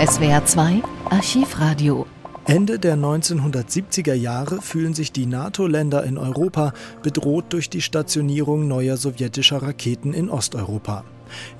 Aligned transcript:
SWR 0.00 0.42
2 0.46 0.82
Archivradio. 1.10 2.06
Ende 2.46 2.78
der 2.78 2.96
1970er 2.96 4.14
Jahre 4.14 4.62
fühlen 4.62 4.94
sich 4.94 5.12
die 5.12 5.26
NATO-Länder 5.26 6.04
in 6.04 6.16
Europa 6.16 6.72
bedroht 7.02 7.44
durch 7.50 7.68
die 7.68 7.82
Stationierung 7.82 8.66
neuer 8.66 8.96
sowjetischer 8.96 9.62
Raketen 9.62 10.14
in 10.14 10.30
Osteuropa. 10.30 11.04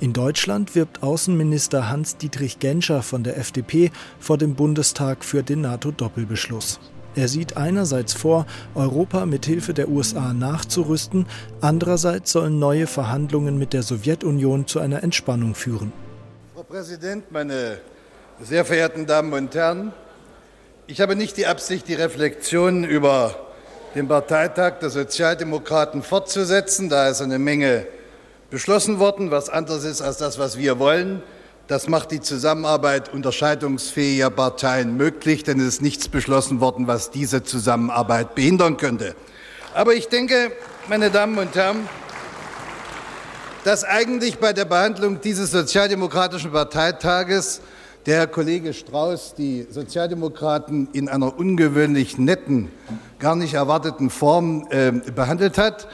In 0.00 0.14
Deutschland 0.14 0.74
wirbt 0.74 1.02
Außenminister 1.02 1.90
Hans-Dietrich 1.90 2.58
Genscher 2.60 3.02
von 3.02 3.24
der 3.24 3.36
FDP 3.36 3.90
vor 4.18 4.38
dem 4.38 4.54
Bundestag 4.54 5.22
für 5.22 5.42
den 5.42 5.60
NATO-Doppelbeschluss. 5.60 6.80
Er 7.16 7.28
sieht 7.28 7.58
einerseits 7.58 8.14
vor, 8.14 8.46
Europa 8.74 9.26
mit 9.26 9.44
Hilfe 9.44 9.74
der 9.74 9.90
USA 9.90 10.32
nachzurüsten, 10.32 11.26
andererseits 11.60 12.32
sollen 12.32 12.58
neue 12.58 12.86
Verhandlungen 12.86 13.58
mit 13.58 13.74
der 13.74 13.82
Sowjetunion 13.82 14.66
zu 14.66 14.80
einer 14.80 15.02
Entspannung 15.02 15.54
führen. 15.54 15.92
Frau 16.54 16.62
Präsident, 16.62 17.30
meine 17.30 17.80
sehr 18.42 18.64
verehrten 18.64 19.06
Damen 19.06 19.32
und 19.32 19.54
Herren, 19.54 19.92
ich 20.86 21.00
habe 21.00 21.14
nicht 21.14 21.36
die 21.36 21.46
Absicht, 21.46 21.86
die 21.88 21.94
Reflexion 21.94 22.84
über 22.84 23.34
den 23.94 24.08
Parteitag 24.08 24.78
der 24.80 24.88
Sozialdemokraten 24.88 26.02
fortzusetzen. 26.02 26.88
Da 26.88 27.08
ist 27.08 27.20
eine 27.20 27.38
Menge 27.38 27.86
beschlossen 28.50 28.98
worden, 28.98 29.30
was 29.30 29.50
anderes 29.50 29.84
ist 29.84 30.00
als 30.00 30.16
das, 30.16 30.38
was 30.38 30.56
wir 30.56 30.78
wollen. 30.78 31.22
Das 31.68 31.86
macht 31.86 32.10
die 32.10 32.20
Zusammenarbeit 32.20 33.12
unterscheidungsfähiger 33.12 34.30
Parteien 34.30 34.96
möglich, 34.96 35.44
denn 35.44 35.60
es 35.60 35.66
ist 35.66 35.82
nichts 35.82 36.08
beschlossen 36.08 36.60
worden, 36.60 36.86
was 36.86 37.10
diese 37.10 37.44
Zusammenarbeit 37.44 38.34
behindern 38.34 38.78
könnte. 38.78 39.14
Aber 39.74 39.94
ich 39.94 40.08
denke, 40.08 40.50
meine 40.88 41.10
Damen 41.10 41.38
und 41.38 41.54
Herren, 41.54 41.88
dass 43.64 43.84
eigentlich 43.84 44.38
bei 44.38 44.54
der 44.54 44.64
Behandlung 44.64 45.20
dieses 45.20 45.50
sozialdemokratischen 45.50 46.50
Parteitages 46.50 47.60
der 48.06 48.26
Kollege 48.26 48.72
Strauß 48.72 49.34
die 49.34 49.66
Sozialdemokraten 49.70 50.88
in 50.92 51.08
einer 51.08 51.38
ungewöhnlich 51.38 52.18
netten, 52.18 52.70
gar 53.18 53.36
nicht 53.36 53.54
erwarteten 53.54 54.10
Form 54.10 54.66
äh, 54.70 54.90
behandelt 54.90 55.58
hat. 55.58 55.86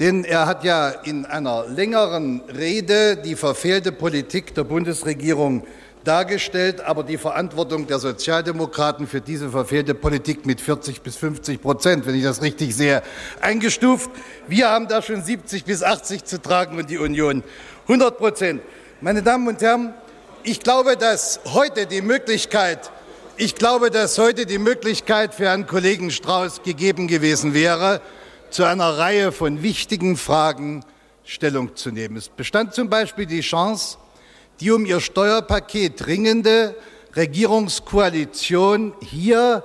Denn 0.00 0.24
er 0.24 0.46
hat 0.46 0.64
ja 0.64 0.88
in 0.88 1.24
einer 1.24 1.66
längeren 1.68 2.40
Rede 2.48 3.16
die 3.16 3.36
verfehlte 3.36 3.92
Politik 3.92 4.52
der 4.54 4.64
Bundesregierung 4.64 5.62
dargestellt, 6.02 6.80
aber 6.80 7.04
die 7.04 7.16
Verantwortung 7.16 7.86
der 7.86 8.00
Sozialdemokraten 8.00 9.06
für 9.06 9.20
diese 9.20 9.50
verfehlte 9.50 9.94
Politik 9.94 10.46
mit 10.46 10.60
40 10.60 11.00
bis 11.00 11.16
50 11.16 11.62
Prozent, 11.62 12.06
wenn 12.06 12.16
ich 12.16 12.24
das 12.24 12.42
richtig 12.42 12.74
sehe, 12.74 13.02
eingestuft. 13.40 14.10
Wir 14.48 14.68
haben 14.68 14.88
da 14.88 15.00
schon 15.00 15.22
70 15.22 15.64
bis 15.64 15.84
80 15.84 16.24
zu 16.24 16.42
tragen 16.42 16.76
und 16.76 16.90
die 16.90 16.98
Union 16.98 17.44
100 17.84 18.18
Prozent. 18.18 18.62
Meine 19.00 19.22
Damen 19.22 19.46
und 19.46 19.62
Herren, 19.62 19.94
ich 20.44 20.60
glaube, 20.60 20.96
dass 20.96 21.40
heute 21.46 21.86
die 21.86 22.02
Möglichkeit, 22.02 22.90
ich 23.38 23.54
glaube, 23.54 23.90
dass 23.90 24.18
heute 24.18 24.44
die 24.44 24.58
Möglichkeit 24.58 25.34
für 25.34 25.44
Herrn 25.46 25.66
Kollegen 25.66 26.10
Strauß 26.10 26.62
gegeben 26.62 27.08
gewesen 27.08 27.54
wäre, 27.54 28.02
zu 28.50 28.64
einer 28.64 28.98
Reihe 28.98 29.32
von 29.32 29.62
wichtigen 29.62 30.16
Fragen 30.16 30.84
Stellung 31.24 31.74
zu 31.74 31.90
nehmen. 31.90 32.18
Es 32.18 32.28
bestand 32.28 32.74
zum 32.74 32.90
Beispiel 32.90 33.24
die 33.24 33.40
Chance, 33.40 33.96
die 34.60 34.70
um 34.70 34.84
ihr 34.84 35.00
Steuerpaket 35.00 36.04
dringende 36.04 36.76
Regierungskoalition 37.16 38.92
hier 39.00 39.64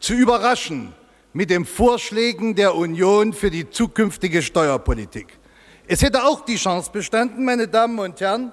zu 0.00 0.14
überraschen 0.14 0.94
mit 1.34 1.50
den 1.50 1.66
Vorschlägen 1.66 2.54
der 2.54 2.74
Union 2.74 3.34
für 3.34 3.50
die 3.50 3.68
zukünftige 3.68 4.40
Steuerpolitik. 4.40 5.38
Es 5.86 6.00
hätte 6.00 6.24
auch 6.24 6.46
die 6.46 6.56
Chance 6.56 6.90
bestanden, 6.90 7.44
meine 7.44 7.68
Damen 7.68 7.98
und 7.98 8.18
Herren, 8.20 8.52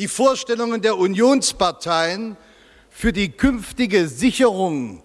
die 0.00 0.08
Vorstellungen 0.08 0.80
der 0.80 0.96
Unionsparteien 0.96 2.38
für 2.88 3.12
die 3.12 3.32
künftige 3.32 4.08
Sicherung 4.08 5.02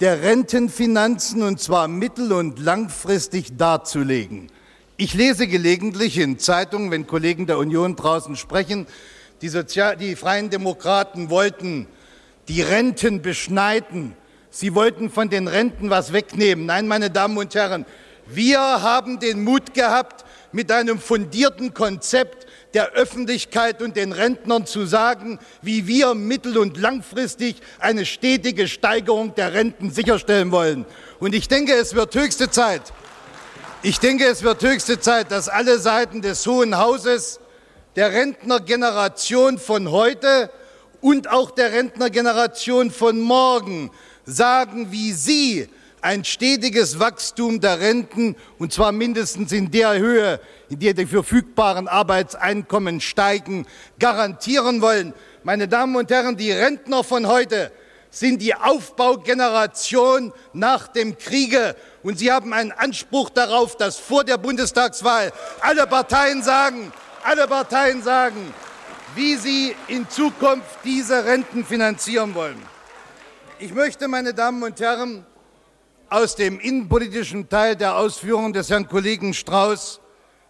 der 0.00 0.20
Rentenfinanzen 0.20 1.42
und 1.42 1.60
zwar 1.60 1.88
mittel- 1.88 2.30
und 2.30 2.58
langfristig 2.58 3.56
darzulegen. 3.56 4.52
Ich 4.98 5.14
lese 5.14 5.48
gelegentlich 5.48 6.18
in 6.18 6.38
Zeitungen, 6.38 6.90
wenn 6.90 7.06
Kollegen 7.06 7.46
der 7.46 7.56
Union 7.56 7.96
draußen 7.96 8.36
sprechen, 8.36 8.86
die, 9.40 9.48
Sozial 9.48 9.96
die 9.96 10.14
Freien 10.14 10.50
Demokraten 10.50 11.30
wollten 11.30 11.86
die 12.48 12.60
Renten 12.60 13.22
beschneiden. 13.22 14.14
Sie 14.50 14.74
wollten 14.74 15.08
von 15.08 15.30
den 15.30 15.48
Renten 15.48 15.88
was 15.88 16.12
wegnehmen. 16.12 16.66
Nein, 16.66 16.86
meine 16.86 17.08
Damen 17.10 17.38
und 17.38 17.54
Herren, 17.54 17.86
wir 18.26 18.60
haben 18.60 19.20
den 19.20 19.42
Mut 19.42 19.72
gehabt, 19.72 20.23
mit 20.54 20.70
einem 20.70 21.00
fundierten 21.00 21.74
Konzept 21.74 22.46
der 22.74 22.92
Öffentlichkeit 22.92 23.82
und 23.82 23.96
den 23.96 24.12
Rentnern 24.12 24.66
zu 24.66 24.86
sagen, 24.86 25.40
wie 25.62 25.88
wir 25.88 26.14
mittel- 26.14 26.58
und 26.58 26.78
langfristig 26.78 27.56
eine 27.80 28.06
stetige 28.06 28.68
Steigerung 28.68 29.34
der 29.34 29.52
Renten 29.52 29.90
sicherstellen 29.90 30.52
wollen. 30.52 30.86
Und 31.18 31.34
ich 31.34 31.48
denke, 31.48 31.74
es 31.74 31.94
wird 31.94 32.14
höchste 32.14 32.50
Zeit, 32.50 32.92
ich 33.82 33.98
denke, 33.98 34.26
es 34.26 34.44
wird 34.44 34.62
höchste 34.62 35.00
Zeit, 35.00 35.32
dass 35.32 35.48
alle 35.48 35.78
Seiten 35.78 36.22
des 36.22 36.46
Hohen 36.46 36.78
Hauses 36.78 37.40
der 37.96 38.12
Rentnergeneration 38.12 39.58
von 39.58 39.90
heute 39.90 40.50
und 41.00 41.28
auch 41.28 41.50
der 41.50 41.72
Rentnergeneration 41.72 42.92
von 42.92 43.20
morgen 43.20 43.90
sagen, 44.24 44.92
wie 44.92 45.12
sie 45.12 45.68
ein 46.04 46.22
stetiges 46.22 46.98
Wachstum 47.00 47.60
der 47.60 47.80
Renten, 47.80 48.36
und 48.58 48.74
zwar 48.74 48.92
mindestens 48.92 49.52
in 49.52 49.70
der 49.70 49.98
Höhe, 49.98 50.38
in 50.68 50.78
der 50.78 50.92
die 50.92 51.06
verfügbaren 51.06 51.88
Arbeitseinkommen 51.88 53.00
steigen, 53.00 53.66
garantieren 53.98 54.82
wollen. 54.82 55.14
Meine 55.44 55.66
Damen 55.66 55.96
und 55.96 56.10
Herren, 56.10 56.36
die 56.36 56.52
Rentner 56.52 57.04
von 57.04 57.26
heute 57.26 57.72
sind 58.10 58.42
die 58.42 58.54
Aufbaugeneration 58.54 60.34
nach 60.52 60.88
dem 60.88 61.16
Kriege. 61.16 61.74
Und 62.02 62.18
sie 62.18 62.30
haben 62.30 62.52
einen 62.52 62.72
Anspruch 62.72 63.30
darauf, 63.30 63.76
dass 63.78 63.98
vor 63.98 64.24
der 64.24 64.36
Bundestagswahl 64.36 65.32
alle 65.60 65.86
Parteien 65.86 66.42
sagen, 66.42 66.92
alle 67.22 67.48
Parteien 67.48 68.02
sagen, 68.02 68.52
wie 69.14 69.36
sie 69.36 69.74
in 69.88 70.06
Zukunft 70.10 70.80
diese 70.84 71.24
Renten 71.24 71.64
finanzieren 71.64 72.34
wollen. 72.34 72.60
Ich 73.58 73.72
möchte, 73.72 74.06
meine 74.06 74.34
Damen 74.34 74.62
und 74.62 74.78
Herren, 74.80 75.24
aus 76.14 76.36
dem 76.36 76.60
innenpolitischen 76.60 77.48
Teil 77.48 77.74
der 77.74 77.96
Ausführungen 77.96 78.52
des 78.52 78.70
Herrn 78.70 78.86
Kollegen 78.86 79.34
Strauß 79.34 80.00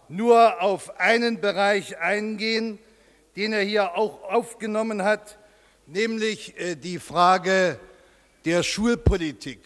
nur 0.09 0.61
auf 0.61 0.99
einen 0.99 1.41
Bereich 1.41 1.97
eingehen, 1.97 2.77
den 3.35 3.51
er 3.51 3.63
hier 3.63 3.97
auch 3.97 4.21
aufgenommen 4.25 5.01
hat, 5.01 5.39
nämlich 5.87 6.55
äh, 6.59 6.75
die 6.75 6.99
Frage 6.99 7.79
der 8.45 8.61
Schulpolitik. 8.61 9.59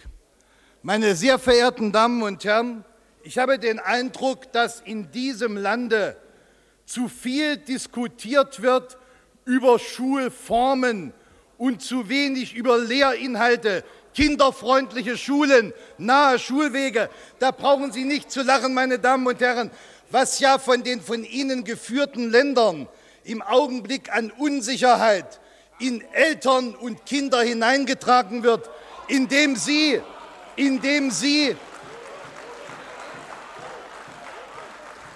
Meine 0.83 1.17
sehr 1.17 1.37
verehrten 1.37 1.91
Damen 1.91 2.23
und 2.23 2.45
Herren, 2.45 2.85
ich 3.23 3.37
habe 3.37 3.59
den 3.59 3.77
Eindruck, 3.77 4.53
dass 4.53 4.79
in 4.79 5.11
diesem 5.11 5.57
Lande 5.57 6.16
zu 6.85 7.09
viel 7.09 7.57
diskutiert 7.57 8.61
wird 8.61 8.97
über 9.43 9.77
Schulformen 9.77 11.11
und 11.57 11.81
zu 11.81 12.07
wenig 12.07 12.55
über 12.55 12.77
Lehrinhalte, 12.77 13.83
kinderfreundliche 14.19 15.18
Schulen, 15.18 15.74
nahe 15.97 16.40
Schulwege. 16.40 17.09
Da 17.40 17.52
brauchen 17.52 17.94
Sie 17.94 18.03
nicht 18.03 18.30
zu 18.30 18.44
lachen, 18.44 18.74
meine 18.74 19.00
Damen 19.00 19.25
und 19.25 19.40
Herren, 19.40 19.72
was 20.12 20.41
ja 20.41 20.59
von 20.59 20.84
den 20.84 21.00
von 21.00 21.24
Ihnen 21.24 21.63
geführten 21.63 22.29
Ländern 22.29 22.90
im 23.24 23.41
Augenblick 23.41 24.13
an 24.13 24.29
Unsicherheit 24.31 25.40
in 25.79 26.03
Eltern 26.12 26.75
und 26.75 27.06
Kinder 27.06 27.41
hineingetragen 27.41 28.44
wird, 28.44 28.69
indem 29.08 29.56
Sie, 29.56 30.02
indem 30.58 31.12
Sie, 31.12 31.56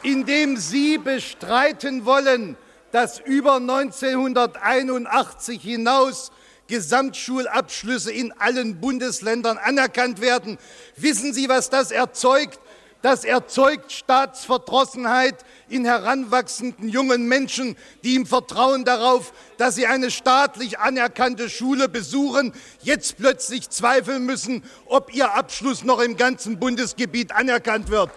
indem 0.01 0.55
Sie 0.55 0.97
bestreiten 0.97 2.05
wollen, 2.05 2.55
dass 2.93 3.19
über 3.19 3.55
1981 3.55 5.61
hinaus 5.61 6.31
Gesamtschulabschlüsse 6.67 8.11
in 8.11 8.31
allen 8.33 8.79
Bundesländern 8.79 9.57
anerkannt 9.57 10.21
werden. 10.21 10.57
Wissen 10.95 11.33
Sie, 11.33 11.49
was 11.49 11.69
das 11.69 11.91
erzeugt? 11.91 12.59
Das 13.03 13.25
erzeugt 13.25 13.91
Staatsverdrossenheit 13.91 15.43
in 15.67 15.83
heranwachsenden 15.83 16.87
jungen 16.87 17.27
Menschen, 17.27 17.75
die 18.01 18.15
im 18.15 18.25
Vertrauen 18.25 18.85
darauf, 18.85 19.33
dass 19.57 19.75
sie 19.75 19.87
eine 19.87 20.09
staatlich 20.09 20.79
anerkannte 20.79 21.49
Schule 21.49 21.89
besuchen, 21.89 22.53
jetzt 22.81 23.17
plötzlich 23.17 23.69
zweifeln 23.69 24.25
müssen, 24.25 24.63
ob 24.85 25.13
ihr 25.13 25.33
Abschluss 25.33 25.83
noch 25.83 25.99
im 25.99 26.15
ganzen 26.15 26.59
Bundesgebiet 26.59 27.33
anerkannt 27.33 27.89
wird. 27.89 28.09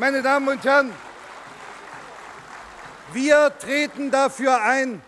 Meine 0.00 0.20
Damen 0.20 0.48
und 0.48 0.64
Herren, 0.64 0.92
wir 3.12 3.52
treten 3.60 4.10
dafür 4.10 4.60
ein, 4.62 5.00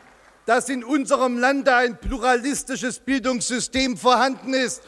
dass 0.47 0.69
in 0.69 0.83
unserem 0.85 1.39
Lande 1.39 1.75
ein 1.75 1.99
pluralistisches 1.99 2.99
Bildungssystem 2.99 3.97
vorhanden 3.97 4.55
ist. 4.55 4.83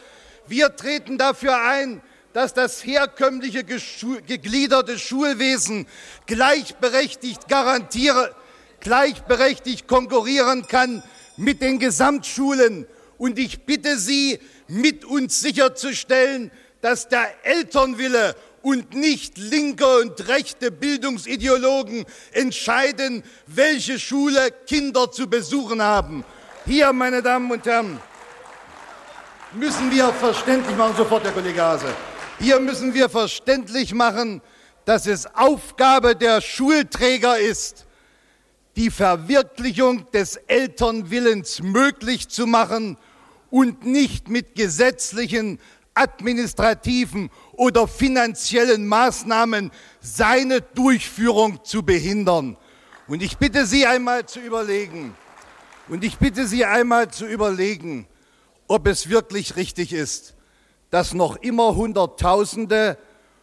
Wir 0.46 0.74
treten 0.76 1.18
dafür 1.18 1.62
ein, 1.62 2.02
dass 2.32 2.54
das 2.54 2.84
herkömmliche 2.84 3.64
gegliederte 3.64 4.98
Schulwesen 4.98 5.86
gleichberechtigt 6.26 7.48
garantiere, 7.48 8.34
gleichberechtigt 8.80 9.86
konkurrieren 9.86 10.66
kann 10.66 11.02
mit 11.36 11.60
den 11.60 11.78
Gesamtschulen. 11.78 12.86
Und 13.18 13.38
ich 13.38 13.64
bitte 13.64 13.98
Sie, 13.98 14.40
mit 14.68 15.04
uns 15.04 15.40
sicherzustellen, 15.40 16.50
dass 16.80 17.08
der 17.08 17.28
Elternwille 17.44 18.34
und 18.62 18.94
nicht 18.94 19.36
linke 19.38 19.86
und 20.00 20.28
rechte 20.28 20.70
Bildungsideologen 20.70 22.04
entscheiden, 22.32 23.22
welche 23.46 23.98
Schule 23.98 24.50
Kinder 24.66 25.10
zu 25.10 25.28
besuchen 25.28 25.82
haben. 25.82 26.24
Hier, 26.64 26.92
meine 26.92 27.22
Damen 27.22 27.50
und 27.50 27.66
Herren, 27.66 28.00
müssen 29.52 29.90
wir 29.90 30.12
verständlich 30.12 30.76
machen, 30.76 30.96
sofort 30.96 31.24
der 31.24 31.32
Kollege 31.32 31.60
Hase, 31.60 31.94
hier 32.38 32.60
müssen 32.60 32.94
wir 32.94 33.08
verständlich 33.08 33.92
machen, 33.92 34.40
dass 34.84 35.06
es 35.06 35.26
Aufgabe 35.34 36.16
der 36.16 36.40
Schulträger 36.40 37.38
ist, 37.38 37.86
die 38.76 38.90
Verwirklichung 38.90 40.10
des 40.12 40.36
Elternwillens 40.36 41.62
möglich 41.62 42.28
zu 42.28 42.46
machen 42.46 42.96
und 43.50 43.84
nicht 43.84 44.28
mit 44.28 44.54
gesetzlichen, 44.54 45.60
administrativen 45.94 47.30
oder 47.52 47.86
finanziellen 47.86 48.86
Maßnahmen 48.86 49.70
seine 50.00 50.60
Durchführung 50.60 51.64
zu 51.64 51.82
behindern. 51.82 52.56
Und 53.08 53.22
ich 53.22 53.38
bitte 53.38 53.66
Sie 53.66 53.86
einmal 53.86 54.26
zu 54.26 54.40
überlegen, 54.40 55.14
und 55.88 56.04
ich 56.04 56.18
bitte 56.18 56.46
Sie 56.46 56.64
einmal 56.64 57.08
zu 57.10 57.26
überlegen, 57.26 58.06
ob 58.68 58.86
es 58.86 59.08
wirklich 59.08 59.56
richtig 59.56 59.92
ist, 59.92 60.34
dass 60.90 61.12
noch 61.12 61.36
immer 61.36 61.74
Hunderttausende 61.74 62.96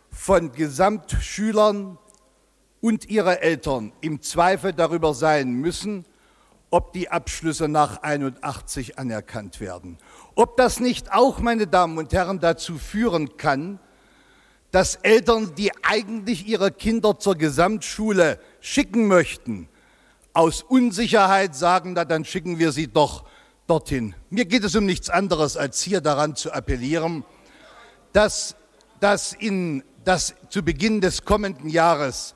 von 0.09 0.51
Gesamtschülern 0.51 1.97
und 2.81 3.09
ihre 3.09 3.41
Eltern 3.41 3.91
im 4.01 4.21
Zweifel 4.21 4.73
darüber 4.73 5.13
sein 5.13 5.51
müssen, 5.53 6.05
ob 6.71 6.93
die 6.93 7.09
Abschlüsse 7.09 7.67
nach 7.67 8.03
81 8.03 8.97
anerkannt 8.97 9.59
werden. 9.59 9.97
Ob 10.35 10.57
das 10.57 10.79
nicht 10.79 11.11
auch, 11.11 11.39
meine 11.39 11.67
Damen 11.67 11.97
und 11.97 12.13
Herren, 12.13 12.39
dazu 12.39 12.77
führen 12.77 13.37
kann, 13.37 13.79
dass 14.71 14.95
Eltern, 14.95 15.55
die 15.55 15.71
eigentlich 15.83 16.47
ihre 16.47 16.71
Kinder 16.71 17.17
zur 17.17 17.35
Gesamtschule 17.35 18.39
schicken 18.59 19.07
möchten, 19.07 19.67
aus 20.33 20.61
Unsicherheit 20.61 21.55
sagen, 21.55 21.93
na 21.93 22.05
dann 22.05 22.23
schicken 22.23 22.59
wir 22.59 22.71
sie 22.71 22.87
doch 22.87 23.25
dorthin. 23.67 24.15
Mir 24.29 24.45
geht 24.45 24.63
es 24.63 24.75
um 24.75 24.85
nichts 24.85 25.09
anderes, 25.09 25.57
als 25.57 25.81
hier 25.81 26.01
daran 26.01 26.35
zu 26.35 26.51
appellieren, 26.51 27.23
dass, 28.13 28.55
dass, 28.99 29.33
in, 29.33 29.83
dass 30.03 30.35
zu 30.49 30.63
Beginn 30.63 31.01
des 31.01 31.25
kommenden 31.25 31.69
Jahres 31.69 32.35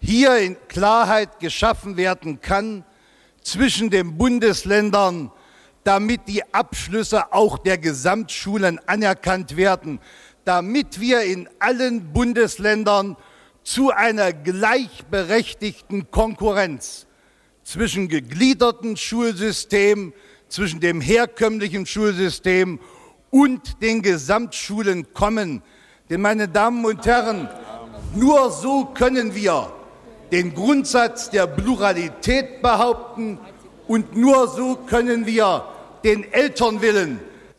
hier 0.00 0.38
in 0.38 0.56
Klarheit 0.68 1.40
geschaffen 1.40 1.96
werden 1.96 2.40
kann 2.40 2.84
zwischen 3.42 3.90
den 3.90 4.16
Bundesländern, 4.16 5.30
damit 5.84 6.22
die 6.26 6.42
Abschlüsse 6.52 7.32
auch 7.32 7.58
der 7.58 7.78
Gesamtschulen 7.78 8.80
anerkannt 8.86 9.56
werden, 9.56 10.00
damit 10.46 11.00
wir 11.00 11.22
in 11.22 11.48
allen 11.58 12.12
Bundesländern 12.12 13.16
zu 13.64 13.90
einer 13.90 14.32
gleichberechtigten 14.32 16.12
Konkurrenz 16.12 17.06
zwischen 17.64 18.06
gegliederten 18.08 18.96
Schulsystemen, 18.96 20.12
zwischen 20.48 20.78
dem 20.78 21.00
herkömmlichen 21.00 21.84
Schulsystem 21.84 22.78
und 23.30 23.82
den 23.82 24.02
Gesamtschulen 24.02 25.12
kommen. 25.12 25.62
Denn, 26.08 26.20
meine 26.20 26.46
Damen 26.46 26.84
und 26.84 27.04
Herren, 27.04 27.48
nur 28.14 28.52
so 28.52 28.84
können 28.84 29.34
wir 29.34 29.72
den 30.30 30.54
Grundsatz 30.54 31.28
der 31.28 31.48
Pluralität 31.48 32.62
behaupten 32.62 33.40
und 33.88 34.14
nur 34.14 34.46
so 34.46 34.76
können 34.76 35.26
wir 35.26 35.64
den 36.04 36.32
Elternwillen, 36.32 37.18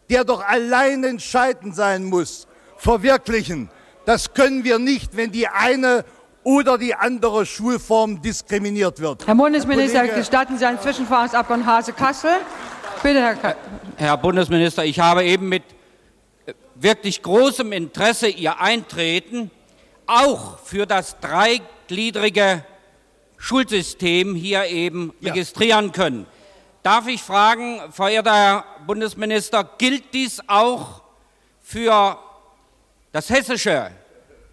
der 0.09 0.23
doch 0.23 0.41
allein 0.41 1.03
entscheidend 1.03 1.75
sein 1.75 2.05
muss, 2.05 2.46
verwirklichen. 2.77 3.69
Das 4.05 4.33
können 4.33 4.63
wir 4.63 4.79
nicht, 4.79 5.17
wenn 5.17 5.31
die 5.31 5.47
eine 5.47 6.05
oder 6.43 6.77
die 6.77 6.95
andere 6.95 7.45
Schulform 7.45 8.21
diskriminiert 8.21 9.01
wird. 9.01 9.27
Herr 9.27 9.35
Bundesminister, 9.35 10.03
Herr 10.03 10.15
gestatten 10.15 10.57
Sie 10.57 10.65
einen 10.65 10.79
Zwischenfragesabgeordneten 10.79 11.69
Hase-Kassel? 11.69 12.31
Bitte, 13.03 13.21
Herr, 13.21 13.35
Ka 13.35 13.55
Herr 13.97 14.17
Bundesminister, 14.17 14.85
ich 14.85 14.99
habe 14.99 15.25
eben 15.25 15.49
mit 15.49 15.63
wirklich 16.75 17.21
großem 17.21 17.73
Interesse 17.73 18.29
Ihr 18.29 18.61
Eintreten 18.61 19.51
auch 20.05 20.59
für 20.59 20.85
das 20.85 21.19
dreigliedrige 21.19 22.63
Schulsystem 23.37 24.33
hier 24.33 24.65
eben 24.65 25.13
ja. 25.19 25.33
registrieren 25.33 25.91
können. 25.91 26.25
Darf 26.81 27.07
ich 27.07 27.21
fragen, 27.21 27.81
verehrter 27.91 28.33
Herr 28.33 28.65
Bundesminister, 28.85 29.69
gilt 29.77 30.13
dies 30.13 30.41
auch 30.47 31.01
für 31.61 32.17
das 33.17 33.31
hessische 33.31 33.89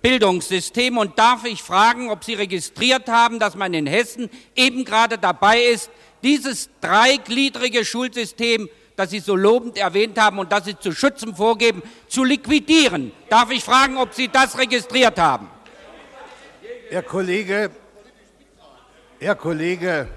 Bildungssystem? 0.00 0.96
Und 0.96 1.18
darf 1.18 1.44
ich 1.44 1.62
fragen, 1.62 2.08
ob 2.08 2.24
Sie 2.24 2.32
registriert 2.32 3.08
haben, 3.08 3.38
dass 3.38 3.56
man 3.56 3.74
in 3.74 3.86
Hessen 3.86 4.30
eben 4.56 4.86
gerade 4.86 5.18
dabei 5.18 5.60
ist, 5.60 5.90
dieses 6.22 6.70
dreigliedrige 6.80 7.84
Schulsystem, 7.84 8.70
das 8.96 9.10
Sie 9.10 9.18
so 9.20 9.36
lobend 9.36 9.76
erwähnt 9.76 10.18
haben 10.18 10.38
und 10.38 10.50
das 10.50 10.64
Sie 10.64 10.78
zu 10.78 10.92
schützen 10.92 11.36
vorgeben, 11.36 11.82
zu 12.08 12.24
liquidieren? 12.24 13.12
Darf 13.28 13.50
ich 13.50 13.62
fragen, 13.62 13.98
ob 13.98 14.14
Sie 14.14 14.28
das 14.28 14.56
registriert 14.56 15.18
haben? 15.18 15.50
Herr 16.88 17.02
Kollege, 17.02 17.70
Herr 19.20 19.34
Kollege, 19.34 20.08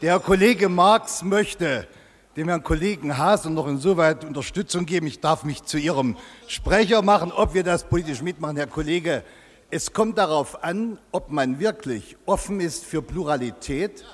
der 0.00 0.20
Kollege 0.20 0.68
Marx 0.68 1.24
möchte 1.24 1.88
dem 2.38 2.48
Herrn 2.48 2.62
Kollegen 2.62 3.18
Haase 3.18 3.50
noch 3.50 3.66
insoweit 3.66 4.24
Unterstützung 4.24 4.86
geben. 4.86 5.08
Ich 5.08 5.18
darf 5.18 5.42
mich 5.42 5.64
zu 5.64 5.76
Ihrem 5.76 6.16
Sprecher 6.46 7.02
machen, 7.02 7.32
ob 7.32 7.52
wir 7.52 7.64
das 7.64 7.82
politisch 7.82 8.22
mitmachen. 8.22 8.56
Herr 8.56 8.68
Kollege, 8.68 9.24
es 9.72 9.92
kommt 9.92 10.18
darauf 10.18 10.62
an, 10.62 10.98
ob 11.10 11.32
man 11.32 11.58
wirklich 11.58 12.16
offen 12.26 12.60
ist 12.60 12.84
für 12.84 13.02
Pluralität 13.02 14.04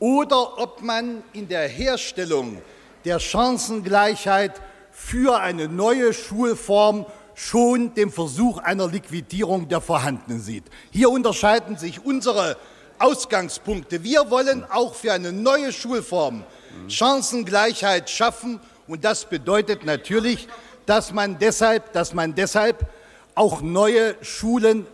oder 0.00 0.58
ob 0.58 0.82
man 0.82 1.22
in 1.32 1.46
der 1.46 1.68
Herstellung 1.68 2.60
der 3.04 3.20
Chancengleichheit 3.20 4.60
für 4.90 5.38
eine 5.38 5.68
neue 5.68 6.12
Schulform 6.12 7.06
schon 7.36 7.94
den 7.94 8.10
Versuch 8.10 8.58
einer 8.58 8.88
Liquidierung 8.88 9.68
der 9.68 9.80
vorhandenen 9.80 10.40
sieht. 10.40 10.64
Hier 10.90 11.08
unterscheiden 11.08 11.76
sich 11.76 12.04
unsere 12.04 12.56
Ausgangspunkte. 12.98 14.02
Wir 14.02 14.28
wollen 14.28 14.64
auch 14.68 14.96
für 14.96 15.12
eine 15.12 15.30
neue 15.30 15.72
Schulform 15.72 16.42
Chancengleichheit 16.88 18.10
schaffen. 18.10 18.60
Und 18.86 19.04
das 19.04 19.24
bedeutet 19.24 19.84
natürlich, 19.84 20.48
dass 20.86 21.12
man 21.12 21.38
deshalb, 21.38 21.92
dass 21.92 22.14
man 22.14 22.34
deshalb 22.34 22.88
auch 23.34 23.62
neue 23.62 24.16
Schulen 24.22 24.86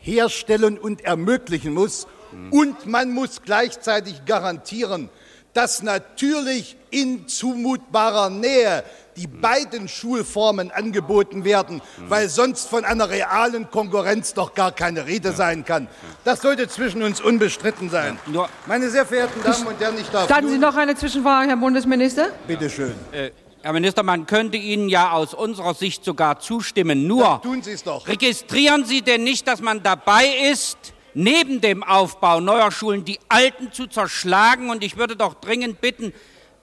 herstellen 0.00 0.78
und 0.78 1.04
ermöglichen 1.04 1.72
muss. 1.72 2.06
Und 2.50 2.86
man 2.86 3.12
muss 3.12 3.42
gleichzeitig 3.42 4.24
garantieren, 4.24 5.08
dass 5.54 5.82
natürlich 5.82 6.76
in 6.90 7.26
zumutbarer 7.26 8.28
Nähe 8.28 8.84
die 9.16 9.28
beiden 9.28 9.88
Schulformen 9.88 10.72
angeboten 10.72 11.44
werden, 11.44 11.80
weil 12.08 12.28
sonst 12.28 12.68
von 12.68 12.84
einer 12.84 13.08
realen 13.08 13.70
Konkurrenz 13.70 14.34
doch 14.34 14.54
gar 14.54 14.72
keine 14.72 15.06
Rede 15.06 15.32
sein 15.32 15.64
kann. 15.64 15.86
Das 16.24 16.42
sollte 16.42 16.68
zwischen 16.68 17.02
uns 17.02 17.20
unbestritten 17.20 17.90
sein. 17.90 18.18
Meine 18.66 18.90
sehr 18.90 19.06
verehrten 19.06 19.40
Damen 19.42 19.66
und 19.68 19.80
Herren, 19.80 19.94
ich 19.98 20.08
darf. 20.08 20.24
Starten 20.24 20.48
Sie 20.48 20.58
noch 20.58 20.76
eine 20.76 20.96
Zwischenfrage, 20.96 21.48
Herr 21.48 21.56
Bundesminister? 21.56 22.30
Bitte 22.46 22.68
schön. 22.68 22.94
Äh, 23.12 23.30
Herr 23.62 23.72
Minister, 23.72 24.02
man 24.02 24.26
könnte 24.26 24.58
Ihnen 24.58 24.88
ja 24.88 25.12
aus 25.12 25.32
unserer 25.32 25.74
Sicht 25.74 26.04
sogar 26.04 26.38
zustimmen. 26.40 27.06
Nur 27.06 27.40
tun 27.42 27.62
Sie 27.62 27.72
es 27.72 27.82
doch. 27.84 28.06
registrieren 28.06 28.84
Sie 28.84 29.00
denn 29.00 29.24
nicht, 29.24 29.46
dass 29.48 29.62
man 29.62 29.82
dabei 29.82 30.26
ist, 30.50 30.93
neben 31.14 31.60
dem 31.60 31.82
Aufbau 31.82 32.40
neuer 32.40 32.70
Schulen 32.70 33.04
die 33.04 33.18
alten 33.28 33.72
zu 33.72 33.86
zerschlagen? 33.86 34.70
Und 34.70 34.84
ich 34.84 34.96
würde 34.96 35.16
doch 35.16 35.34
dringend 35.34 35.80
bitten, 35.80 36.12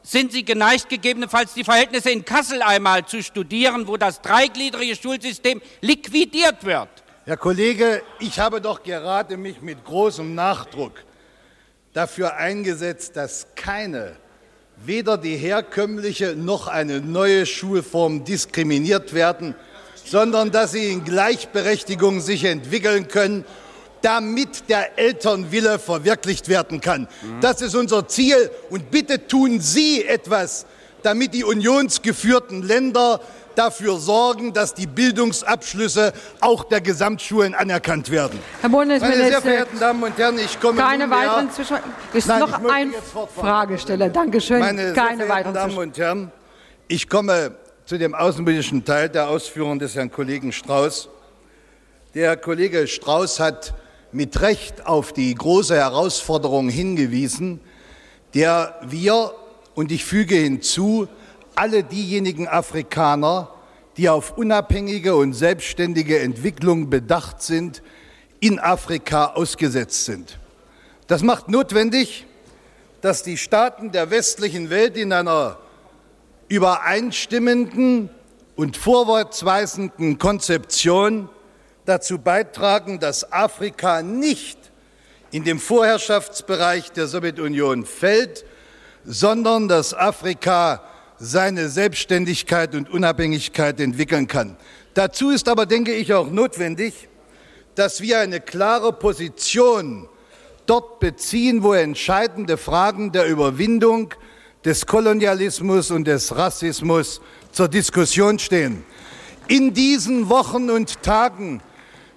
sind 0.03 0.31
Sie 0.31 0.43
geneigt, 0.43 0.89
gegebenenfalls 0.89 1.53
die 1.53 1.63
Verhältnisse 1.63 2.11
in 2.11 2.25
Kassel 2.25 2.61
einmal 2.61 3.05
zu 3.05 3.21
studieren, 3.21 3.87
wo 3.87 3.97
das 3.97 4.21
dreigliedrige 4.21 4.95
Schulsystem 4.95 5.61
liquidiert 5.81 6.63
wird? 6.65 6.89
Herr 7.25 7.37
Kollege, 7.37 8.01
ich 8.19 8.39
habe 8.39 8.61
doch 8.61 8.81
gerade 8.81 9.37
mich 9.37 9.61
mit 9.61 9.85
großem 9.85 10.33
Nachdruck 10.33 10.93
dafür 11.93 12.35
eingesetzt, 12.35 13.15
dass 13.15 13.47
keine, 13.55 14.15
weder 14.77 15.17
die 15.17 15.37
herkömmliche 15.37 16.35
noch 16.35 16.67
eine 16.67 16.99
neue 16.99 17.45
Schulform 17.45 18.23
diskriminiert 18.23 19.13
werden, 19.13 19.55
sondern 20.03 20.51
dass 20.51 20.71
sie 20.71 20.91
in 20.91 21.03
Gleichberechtigung 21.03 22.21
sich 22.21 22.43
entwickeln 22.45 23.07
können 23.07 23.45
damit 24.01 24.69
der 24.69 24.97
Elternwille 24.97 25.79
verwirklicht 25.79 26.47
werden 26.47 26.81
kann. 26.81 27.07
Das 27.39 27.61
ist 27.61 27.75
unser 27.75 28.07
Ziel. 28.07 28.49
Und 28.69 28.91
bitte 28.91 29.27
tun 29.27 29.59
Sie 29.59 30.05
etwas, 30.05 30.65
damit 31.03 31.33
die 31.33 31.43
unionsgeführten 31.43 32.63
Länder 32.63 33.21
dafür 33.55 33.97
sorgen, 33.97 34.53
dass 34.53 34.73
die 34.73 34.87
Bildungsabschlüsse 34.87 36.13
auch 36.39 36.63
der 36.63 36.81
Gesamtschulen 36.81 37.53
anerkannt 37.53 38.09
werden. 38.09 38.39
Herr 38.61 38.69
Bundesminister, 38.69 39.17
Meine 39.19 39.31
sehr 39.31 39.41
verehrten 39.41 39.79
Damen 39.79 40.03
und 40.03 40.17
Herren, 40.17 40.39
ich 40.39 40.59
komme 40.59 40.81
keine 40.81 41.09
weiteren 41.09 41.51
Zwischen 41.51 41.77
ist 42.13 42.27
Nein, 42.27 42.39
noch 42.39 42.63
ein. 42.69 42.93
Fragesteller. 43.35 44.09
Dankeschön. 44.09 44.59
meine 44.59 44.93
keine 44.93 45.27
weiteren 45.27 45.53
Damen 45.53 45.77
und 45.77 45.97
Herren, 45.97 46.31
ich 46.87 47.09
komme 47.09 47.55
zu 47.85 47.97
dem 47.97 48.15
außenpolitischen 48.15 48.85
Teil 48.85 49.09
der 49.09 49.27
Ausführungen 49.27 49.79
des 49.79 49.95
Herrn 49.95 50.11
Kollegen 50.11 50.51
Strauß. 50.51 51.09
Der 52.13 52.37
Kollege 52.37 52.87
Strauß 52.87 53.39
hat 53.39 53.73
mit 54.13 54.41
Recht 54.41 54.85
auf 54.85 55.13
die 55.13 55.33
große 55.33 55.75
Herausforderung 55.75 56.69
hingewiesen, 56.69 57.59
der 58.33 58.79
wir, 58.85 59.33
und 59.75 59.91
ich 59.91 60.05
füge 60.05 60.35
hinzu, 60.35 61.07
alle 61.55 61.83
diejenigen 61.83 62.47
Afrikaner, 62.47 63.49
die 63.97 64.09
auf 64.09 64.37
unabhängige 64.37 65.15
und 65.15 65.33
selbstständige 65.33 66.19
Entwicklung 66.19 66.89
bedacht 66.89 67.41
sind, 67.41 67.81
in 68.39 68.59
Afrika 68.59 69.33
ausgesetzt 69.33 70.05
sind. 70.05 70.39
Das 71.07 71.21
macht 71.21 71.49
notwendig, 71.49 72.25
dass 73.01 73.23
die 73.23 73.37
Staaten 73.37 73.91
der 73.91 74.09
westlichen 74.09 74.69
Welt 74.69 74.95
in 74.95 75.11
einer 75.11 75.57
übereinstimmenden 76.47 78.09
und 78.55 78.77
vorwärtsweisenden 78.77 80.19
Konzeption 80.19 81.29
dazu 81.85 82.19
beitragen, 82.19 82.99
dass 82.99 83.31
Afrika 83.31 84.01
nicht 84.01 84.57
in 85.31 85.43
dem 85.43 85.59
Vorherrschaftsbereich 85.59 86.91
der 86.91 87.07
Sowjetunion 87.07 87.85
fällt, 87.85 88.45
sondern 89.05 89.67
dass 89.67 89.93
Afrika 89.93 90.83
seine 91.17 91.69
Selbstständigkeit 91.69 92.75
und 92.75 92.89
Unabhängigkeit 92.89 93.79
entwickeln 93.79 94.27
kann. 94.27 94.57
Dazu 94.93 95.29
ist 95.29 95.47
aber, 95.47 95.65
denke 95.65 95.93
ich, 95.93 96.13
auch 96.13 96.29
notwendig, 96.29 97.07
dass 97.75 98.01
wir 98.01 98.19
eine 98.19 98.41
klare 98.41 98.91
Position 98.91 100.09
dort 100.65 100.99
beziehen, 100.99 101.63
wo 101.63 101.73
entscheidende 101.73 102.57
Fragen 102.57 103.11
der 103.11 103.27
Überwindung 103.27 104.13
des 104.65 104.85
Kolonialismus 104.85 105.91
und 105.91 106.05
des 106.05 106.35
Rassismus 106.35 107.21
zur 107.51 107.67
Diskussion 107.67 108.37
stehen. 108.37 108.83
In 109.47 109.73
diesen 109.73 110.29
Wochen 110.29 110.69
und 110.69 111.01
Tagen 111.01 111.61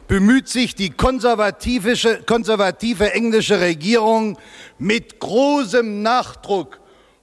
bemüht 0.09 0.49
sich 0.49 0.75
die 0.75 0.91
konservative, 0.91 2.23
konservative 2.27 3.13
englische 3.13 3.61
Regierung 3.61 4.39
mit 4.79 5.19
großem 5.19 6.03
Nachdruck 6.03 6.81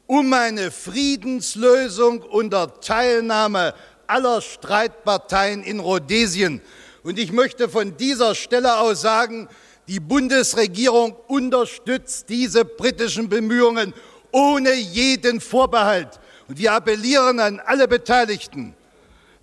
um 0.08 0.34
eine 0.34 0.72
Friedenslösung 0.72 2.22
unter 2.22 2.82
Teilnahme 2.82 3.74
aller 4.08 4.42
Streitparteien 4.42 5.64
in 5.64 5.80
Rhodesien. 5.80 6.62
Und 7.04 7.18
ich 7.18 7.32
möchte 7.32 7.70
von 7.70 7.96
dieser 7.96 8.36
Stelle 8.36 8.78
aus 8.80 9.02
sagen, 9.02 9.48
die 9.88 10.00
Bundesregierung 10.00 11.16
unterstützt 11.28 12.30
diese 12.30 12.66
britischen 12.66 13.30
Bemühungen 13.30 13.94
ohne 14.32 14.74
jeden 14.74 15.40
Vorbehalt. 15.40 16.20
Und 16.48 16.58
wir 16.58 16.74
appellieren 16.74 17.40
an 17.40 17.62
alle 17.66 17.88
Beteiligten, 17.88 18.76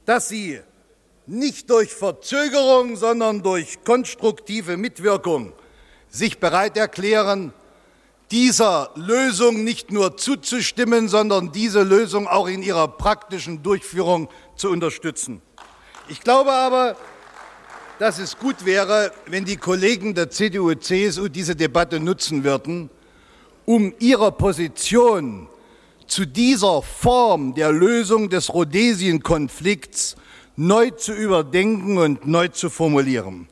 dass 0.04 0.28
sie 0.28 0.61
nicht 1.28 1.68
durch 1.68 1.92
Verzögerung, 1.92 2.97
sondern 2.97 3.42
durch 3.42 3.85
konstruktive 3.85 4.76
Mitwirkung 4.76 5.52
sich 6.08 6.38
bereit 6.38 6.76
erklären, 6.76 7.52
dieser 8.30 8.90
Lösung 8.94 9.62
nicht 9.62 9.90
nur 9.92 10.16
zuzustimmen, 10.16 11.08
sondern 11.08 11.52
diese 11.52 11.82
Lösung 11.82 12.26
auch 12.26 12.47
in 12.47 12.62
ihrer 12.62 12.88
praktischen 12.88 13.62
Durchführung 13.62 14.28
zu 14.56 14.70
unterstützen. 14.70 15.42
Ich 16.08 16.20
glaube 16.20 16.52
aber, 16.52 16.97
dass 17.99 18.18
es 18.18 18.38
gut 18.38 18.64
wäre, 18.64 19.12
wenn 19.26 19.44
die 19.44 19.56
Kollegen 19.56 20.14
der 20.14 20.30
CDU, 20.30 20.75
CSU 20.75 21.28
diese 21.28 21.56
Debatte 21.56 22.00
nutzen 22.00 22.44
würden, 22.44 22.90
um 23.66 23.92
ihre 23.99 24.32
Position 24.32 25.49
zu 26.06 26.26
dieser 26.26 26.80
Form 26.80 27.54
der 27.54 27.70
Lösung 27.70 28.30
des 28.30 28.52
Rhodesien-Konflikts 28.52 30.16
neu 30.59 30.91
zu 30.91 31.12
überdenken 31.12 31.99
und 31.99 32.27
neu 32.27 32.49
zu 32.49 32.69
formulieren. 32.69 33.49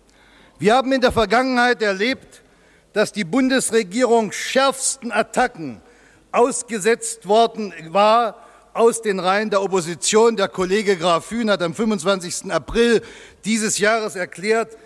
Wir 0.59 0.75
haben 0.75 0.93
in 0.93 1.01
der 1.01 1.13
Vergangenheit 1.13 1.81
erlebt, 1.81 2.43
dass 2.93 3.13
die 3.13 3.23
Bundesregierung 3.23 4.33
schärfsten 4.33 5.13
Attacken 5.13 5.81
ausgesetzt 6.33 7.29
worden 7.29 7.73
war 7.91 8.45
aus 8.75 9.03
den 9.03 9.21
Reihen 9.21 9.51
der 9.51 9.63
Opposition. 9.63 10.35
Der 10.35 10.49
Kollege 10.49 10.97
Graf 10.97 11.31
Hühn 11.31 11.49
hat 11.49 11.63
am 11.63 11.75
25. 11.75 12.51
April 12.51 13.01
dieses 13.45 13.79
Jahres 13.79 14.17
erklärt, 14.17 14.77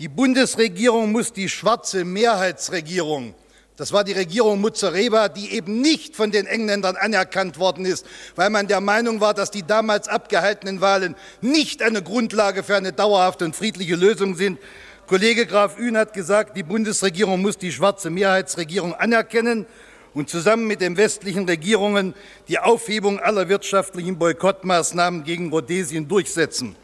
die 0.00 0.08
Bundesregierung 0.08 1.12
muss 1.12 1.32
die 1.32 1.48
schwarze 1.48 2.04
Mehrheitsregierung 2.04 3.34
das 3.78 3.92
war 3.92 4.02
die 4.02 4.12
Regierung 4.12 4.60
Muzareba, 4.60 5.28
die 5.28 5.52
eben 5.52 5.80
nicht 5.80 6.16
von 6.16 6.32
den 6.32 6.46
Engländern 6.46 6.96
anerkannt 6.96 7.60
worden 7.60 7.86
ist, 7.86 8.04
weil 8.34 8.50
man 8.50 8.66
der 8.66 8.80
Meinung 8.80 9.20
war, 9.20 9.34
dass 9.34 9.52
die 9.52 9.62
damals 9.62 10.08
abgehaltenen 10.08 10.80
Wahlen 10.80 11.14
nicht 11.42 11.80
eine 11.80 12.02
Grundlage 12.02 12.64
für 12.64 12.74
eine 12.74 12.92
dauerhafte 12.92 13.44
und 13.44 13.54
friedliche 13.54 13.94
Lösung 13.94 14.34
sind. 14.34 14.58
Kollege 15.06 15.46
Graf 15.46 15.78
Ühn 15.78 15.96
hat 15.96 16.12
gesagt, 16.12 16.56
die 16.56 16.64
Bundesregierung 16.64 17.40
muss 17.40 17.56
die 17.56 17.70
schwarze 17.70 18.10
Mehrheitsregierung 18.10 18.94
anerkennen 18.94 19.64
und 20.12 20.28
zusammen 20.28 20.66
mit 20.66 20.80
den 20.80 20.96
westlichen 20.96 21.48
Regierungen 21.48 22.14
die 22.48 22.58
Aufhebung 22.58 23.20
aller 23.20 23.48
wirtschaftlichen 23.48 24.18
Boykottmaßnahmen 24.18 25.22
gegen 25.22 25.50
Rhodesien 25.50 26.08
durchsetzen. 26.08 26.74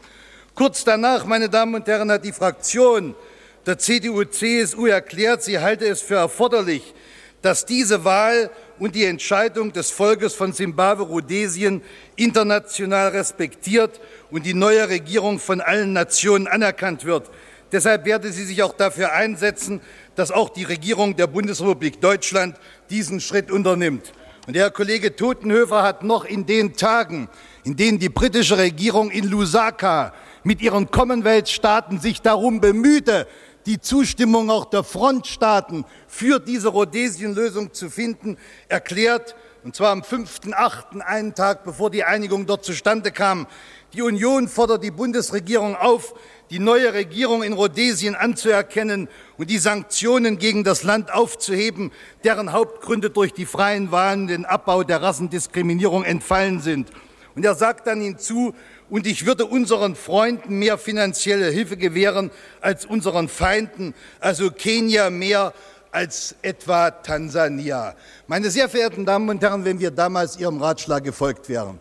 Kurz 0.53 0.85
danach, 0.85 1.25
meine 1.25 1.49
Damen 1.49 1.75
und 1.75 1.87
Herren, 1.87 2.09
hat 2.09 2.23
die 2.23 2.31
Fraktion 2.31 3.15
der 3.65 3.79
CDU-CSU 3.79 4.85
erklärt, 4.85 5.43
sie 5.43 5.59
halte 5.59 5.87
es 5.87 6.01
für 6.01 6.15
erforderlich, 6.15 6.93
dass 7.41 7.65
diese 7.65 8.03
Wahl 8.03 8.49
und 8.79 8.95
die 8.95 9.05
Entscheidung 9.05 9.71
des 9.71 9.91
Volkes 9.91 10.33
von 10.33 10.53
Simbabwe-Rhodesien 10.53 11.81
international 12.15 13.09
respektiert 13.09 13.99
und 14.31 14.45
die 14.45 14.53
neue 14.53 14.89
Regierung 14.89 15.39
von 15.39 15.61
allen 15.61 15.93
Nationen 15.93 16.47
anerkannt 16.47 17.05
wird. 17.05 17.29
Deshalb 17.71 18.05
werde 18.05 18.31
sie 18.31 18.43
sich 18.45 18.61
auch 18.63 18.73
dafür 18.73 19.13
einsetzen, 19.13 19.81
dass 20.15 20.31
auch 20.31 20.49
die 20.49 20.63
Regierung 20.63 21.15
der 21.15 21.27
Bundesrepublik 21.27 21.99
Deutschland 22.01 22.57
diesen 22.89 23.19
Schritt 23.19 23.51
unternimmt. 23.51 24.13
Und 24.47 24.55
der 24.55 24.63
Herr 24.63 24.71
Kollege 24.71 25.15
Totenhöfer 25.15 25.81
hat 25.81 26.03
noch 26.03 26.23
in 26.23 26.45
den 26.45 26.75
Tagen, 26.75 27.29
in 27.63 27.75
denen 27.75 27.97
die 27.97 28.09
britische 28.09 28.59
Regierung 28.59 29.09
in 29.09 29.27
Lusaka 29.27 30.13
mit 30.43 30.61
ihren 30.61 30.91
Commonwealth-Staaten 30.91 31.99
sich 31.99 32.21
darum 32.21 32.61
bemühte, 32.61 33.27
die 33.65 33.79
Zustimmung 33.79 34.49
auch 34.49 34.65
der 34.65 34.83
Frontstaaten 34.83 35.85
für 36.07 36.39
diese 36.39 36.69
Rhodesien-Lösung 36.69 37.73
zu 37.73 37.89
finden, 37.89 38.37
erklärt, 38.67 39.35
und 39.63 39.75
zwar 39.75 39.91
am 39.91 40.01
5.8., 40.01 40.99
einen 40.99 41.33
Tag 41.33 41.63
bevor 41.63 41.89
die 41.89 42.03
Einigung 42.03 42.45
dort 42.45 42.63
zustande 42.63 43.11
kam. 43.11 43.47
Die 43.93 44.03
Union 44.03 44.47
fordert 44.47 44.83
die 44.83 44.91
Bundesregierung 44.91 45.75
auf, 45.75 46.13
die 46.51 46.59
neue 46.59 46.93
Regierung 46.93 47.41
in 47.41 47.53
Rhodesien 47.53 48.13
anzuerkennen 48.13 49.09
und 49.37 49.49
die 49.49 49.57
Sanktionen 49.57 50.37
gegen 50.37 50.63
das 50.63 50.83
Land 50.83 51.11
aufzuheben, 51.11 51.91
deren 52.23 52.51
Hauptgründe 52.51 53.09
durch 53.09 53.33
die 53.33 53.47
freien 53.47 53.91
Wahlen 53.91 54.27
den 54.27 54.45
Abbau 54.45 54.83
der 54.83 55.01
Rassendiskriminierung 55.01 56.03
entfallen 56.03 56.61
sind. 56.61 56.91
Und 57.35 57.43
er 57.43 57.55
sagt 57.55 57.87
dann 57.87 58.01
hinzu, 58.01 58.53
und 58.89 59.07
ich 59.07 59.25
würde 59.25 59.45
unseren 59.45 59.95
Freunden 59.95 60.59
mehr 60.59 60.77
finanzielle 60.77 61.49
Hilfe 61.49 61.77
gewähren 61.77 62.31
als 62.61 62.85
unseren 62.85 63.27
Feinden, 63.27 63.93
also 64.19 64.51
Kenia 64.51 65.09
mehr 65.09 65.53
als 65.91 66.35
etwa 66.41 66.91
Tansania. 66.91 67.95
Meine 68.27 68.51
sehr 68.51 68.69
verehrten 68.69 69.05
Damen 69.05 69.29
und 69.29 69.41
Herren, 69.41 69.65
wenn 69.65 69.79
wir 69.79 69.91
damals 69.91 70.37
Ihrem 70.37 70.61
Ratschlag 70.61 71.03
gefolgt 71.03 71.47
wären, 71.49 71.79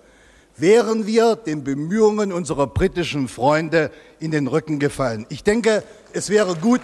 wären 0.57 1.07
wir 1.07 1.35
den 1.37 1.65
Bemühungen 1.65 2.33
unserer 2.33 2.69
britischen 2.69 3.27
Freunde 3.29 3.91
in 4.21 4.31
den 4.31 4.47
Rücken 4.47 4.79
gefallen. 4.79 5.27
Ich 5.31 5.43
denke, 5.43 5.83
es 6.13 6.31
wäre 6.31 6.55
gut, 6.55 6.81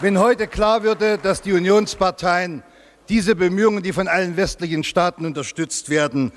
wenn 0.00 0.18
heute 0.18 0.46
klar 0.46 0.82
würde, 0.82 1.18
dass 1.18 1.40
die 1.40 1.54
Unionsparteien 1.54 2.62
diese 3.08 3.34
Bemühungen, 3.34 3.82
die 3.82 3.94
von 3.94 4.06
allen 4.06 4.36
westlichen 4.36 4.84
Staaten 4.84 5.24
unterstützt 5.24 5.88
werden, 5.88 6.30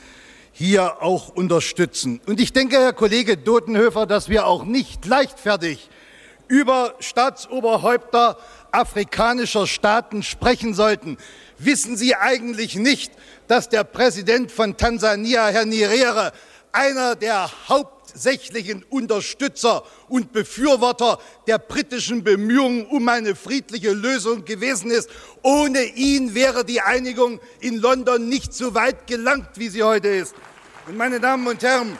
hier 0.51 1.01
auch 1.01 1.29
unterstützen. 1.29 2.21
Und 2.25 2.39
ich 2.39 2.53
denke, 2.53 2.77
Herr 2.77 2.93
Kollege 2.93 3.37
Dotenhöfer, 3.37 4.05
dass 4.05 4.29
wir 4.29 4.45
auch 4.45 4.65
nicht 4.65 5.05
leichtfertig 5.05 5.89
über 6.47 6.95
Staatsoberhäupter 6.99 8.37
afrikanischer 8.71 9.67
Staaten 9.67 10.23
sprechen 10.23 10.73
sollten. 10.73 11.17
Wissen 11.57 11.95
Sie 11.95 12.15
eigentlich 12.15 12.75
nicht, 12.75 13.11
dass 13.47 13.69
der 13.69 13.83
Präsident 13.83 14.51
von 14.51 14.77
Tansania, 14.77 15.47
Herr 15.47 15.65
Nyerere, 15.65 16.33
einer 16.71 17.15
der 17.15 17.49
hauptsächlichen 17.67 18.83
Unterstützer 18.89 19.83
und 20.07 20.31
Befürworter 20.31 21.19
der 21.47 21.57
britischen 21.57 22.23
Bemühungen 22.23 22.85
um 22.85 23.07
eine 23.07 23.35
friedliche 23.35 23.91
Lösung 23.91 24.45
gewesen 24.45 24.91
ist. 24.91 25.09
Ohne 25.41 25.83
ihn 25.83 26.33
wäre 26.33 26.65
die 26.65 26.81
Einigung 26.81 27.39
in 27.59 27.77
London 27.77 28.29
nicht 28.29 28.53
so 28.53 28.73
weit 28.73 29.07
gelangt, 29.07 29.49
wie 29.55 29.69
sie 29.69 29.83
heute 29.83 30.07
ist. 30.07 30.35
Und 30.87 30.97
meine 30.97 31.19
Damen 31.19 31.47
und 31.47 31.61
Herren, 31.61 31.97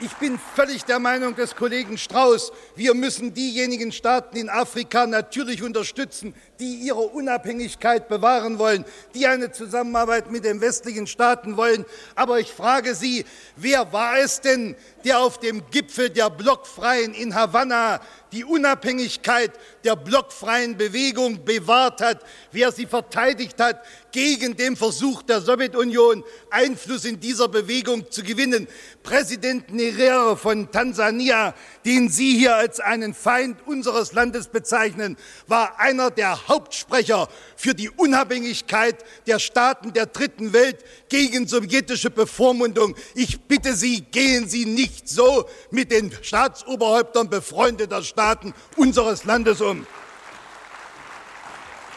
ich 0.00 0.12
bin 0.14 0.38
völlig 0.56 0.84
der 0.84 0.98
Meinung 0.98 1.36
des 1.36 1.54
Kollegen 1.54 1.96
Strauß, 1.96 2.52
wir 2.74 2.92
müssen 2.92 3.34
diejenigen 3.34 3.92
Staaten 3.92 4.36
in 4.36 4.48
Afrika 4.48 5.06
natürlich 5.06 5.62
unterstützen, 5.62 6.34
die 6.62 6.74
ihre 6.76 7.00
Unabhängigkeit 7.00 8.08
bewahren 8.08 8.56
wollen, 8.60 8.84
die 9.16 9.26
eine 9.26 9.50
Zusammenarbeit 9.50 10.30
mit 10.30 10.44
den 10.44 10.60
westlichen 10.60 11.08
Staaten 11.08 11.56
wollen. 11.56 11.84
Aber 12.14 12.38
ich 12.38 12.52
frage 12.52 12.94
Sie, 12.94 13.24
wer 13.56 13.92
war 13.92 14.16
es 14.18 14.40
denn, 14.40 14.76
der 15.04 15.18
auf 15.18 15.40
dem 15.40 15.68
Gipfel 15.72 16.08
der 16.08 16.30
Blockfreien 16.30 17.14
in 17.14 17.34
Havanna 17.34 18.00
die 18.30 18.44
Unabhängigkeit 18.44 19.50
der 19.84 19.96
blockfreien 19.96 20.76
Bewegung 20.76 21.44
bewahrt 21.44 22.00
hat, 22.00 22.24
wer 22.50 22.72
sie 22.72 22.86
verteidigt 22.86 23.60
hat 23.60 23.82
gegen 24.10 24.56
den 24.56 24.76
Versuch 24.76 25.22
der 25.22 25.40
Sowjetunion, 25.40 26.24
Einfluss 26.50 27.04
in 27.04 27.20
dieser 27.20 27.48
Bewegung 27.48 28.10
zu 28.10 28.22
gewinnen. 28.22 28.68
Präsident 29.02 29.72
Nyerere 29.72 30.36
von 30.36 30.70
Tansania, 30.70 31.54
den 31.84 32.08
Sie 32.08 32.36
hier 32.36 32.56
als 32.56 32.80
einen 32.80 33.14
Feind 33.14 33.66
unseres 33.66 34.12
Landes 34.12 34.48
bezeichnen, 34.48 35.16
war 35.46 35.78
einer 35.80 36.10
der 36.10 36.48
Hauptsprecher 36.48 37.28
für 37.56 37.74
die 37.74 37.90
Unabhängigkeit 37.90 39.04
der 39.26 39.38
Staaten 39.38 39.92
der 39.92 40.06
dritten 40.06 40.52
Welt 40.52 40.84
gegen 41.08 41.46
sowjetische 41.46 42.10
Bevormundung. 42.10 42.94
Ich 43.14 43.40
bitte 43.40 43.74
Sie, 43.74 44.02
gehen 44.02 44.48
Sie 44.48 44.64
nicht 44.64 45.08
so 45.08 45.48
mit 45.70 45.90
den 45.90 46.12
Staatsoberhäuptern 46.22 47.28
befreundeter 47.28 48.02
Staaten 48.02 48.54
unseres 48.76 49.24
Landes 49.24 49.60
um. 49.60 49.86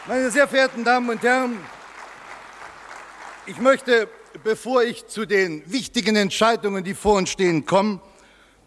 Meine 0.06 0.30
sehr 0.30 0.46
verehrten 0.46 0.84
Damen 0.84 1.10
und 1.10 1.22
Herren, 1.22 1.58
ich 3.46 3.58
möchte, 3.58 4.08
bevor 4.44 4.82
ich 4.82 5.06
zu 5.06 5.24
den 5.24 5.62
wichtigen 5.70 6.16
Entscheidungen, 6.16 6.84
die 6.84 6.94
vor 6.94 7.14
uns 7.14 7.30
stehen, 7.30 7.64
komme, 7.64 8.00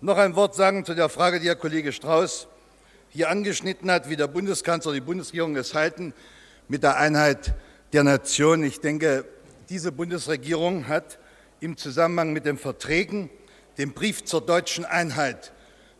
noch 0.01 0.17
ein 0.17 0.35
Wort 0.35 0.55
sagen 0.55 0.85
zu 0.85 0.93
der 0.93 1.09
Frage, 1.09 1.39
die 1.39 1.47
Herr 1.47 1.55
Kollege 1.55 1.91
Strauß 1.91 2.47
hier 3.09 3.29
angeschnitten 3.29 3.91
hat, 3.91 4.09
wie 4.09 4.15
der 4.15 4.27
Bundeskanzler, 4.27 4.93
die 4.93 5.01
Bundesregierung 5.01 5.55
es 5.57 5.73
halten 5.73 6.13
mit 6.67 6.83
der 6.83 6.97
Einheit 6.97 7.53
der 7.91 8.03
Nation. 8.03 8.63
Ich 8.63 8.79
denke, 8.79 9.25
diese 9.67 9.91
Bundesregierung 9.91 10.87
hat 10.87 11.19
im 11.59 11.75
Zusammenhang 11.75 12.31
mit 12.31 12.45
den 12.45 12.57
Verträgen 12.57 13.29
den 13.77 13.93
Brief 13.93 14.23
zur 14.23 14.41
deutschen 14.41 14.85
Einheit 14.85 15.51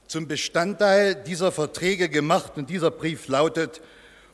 zum 0.08 0.28
Bestandteil 0.28 1.16
dieser 1.16 1.52
Verträge 1.52 2.10
gemacht. 2.10 2.54
Und 2.56 2.70
dieser 2.70 2.92
Brief 2.92 3.28
lautet, 3.28 3.82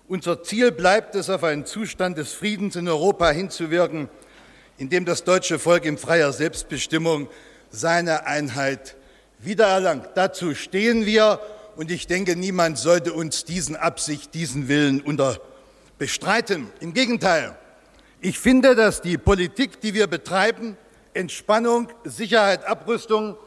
unser 0.07 0.43
Ziel 0.43 0.71
bleibt 0.71 1.15
es, 1.15 1.29
auf 1.29 1.43
einen 1.43 1.65
Zustand 1.65 2.17
des 2.17 2.33
Friedens 2.33 2.75
in 2.75 2.87
Europa 2.87 3.31
hinzuwirken, 3.31 4.09
in 4.77 4.89
dem 4.89 5.05
das 5.05 5.23
deutsche 5.23 5.57
Volk 5.57 5.85
in 5.85 5.97
freier 5.97 6.31
Selbstbestimmung 6.31 7.29
seine 7.71 8.27
Einheit 8.27 8.95
wiedererlangt. 9.39 10.09
Dazu 10.15 10.55
stehen 10.55 11.05
wir 11.05 11.39
und 11.75 11.91
ich 11.91 12.07
denke, 12.07 12.35
niemand 12.35 12.77
sollte 12.77 13.13
uns 13.13 13.43
diesen 13.45 13.75
Absicht, 13.75 14.33
diesen 14.33 14.67
Willen 14.67 15.01
unter 15.01 15.39
bestreiten. 15.97 16.69
Im 16.79 16.93
Gegenteil, 16.93 17.57
ich 18.21 18.39
finde, 18.39 18.75
dass 18.75 19.01
die 19.01 19.17
Politik, 19.17 19.81
die 19.81 19.93
wir 19.93 20.07
betreiben, 20.07 20.77
Entspannung, 21.13 21.89
Sicherheit, 22.03 22.65
Abrüstung, 22.65 23.37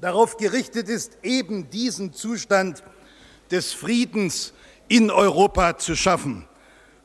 darauf 0.00 0.36
gerichtet 0.36 0.88
ist, 0.88 1.18
eben 1.22 1.70
diesen 1.70 2.12
Zustand 2.12 2.82
des 3.50 3.72
Friedens 3.72 4.52
in 4.88 5.10
Europa 5.10 5.78
zu 5.78 5.96
schaffen. 5.96 6.46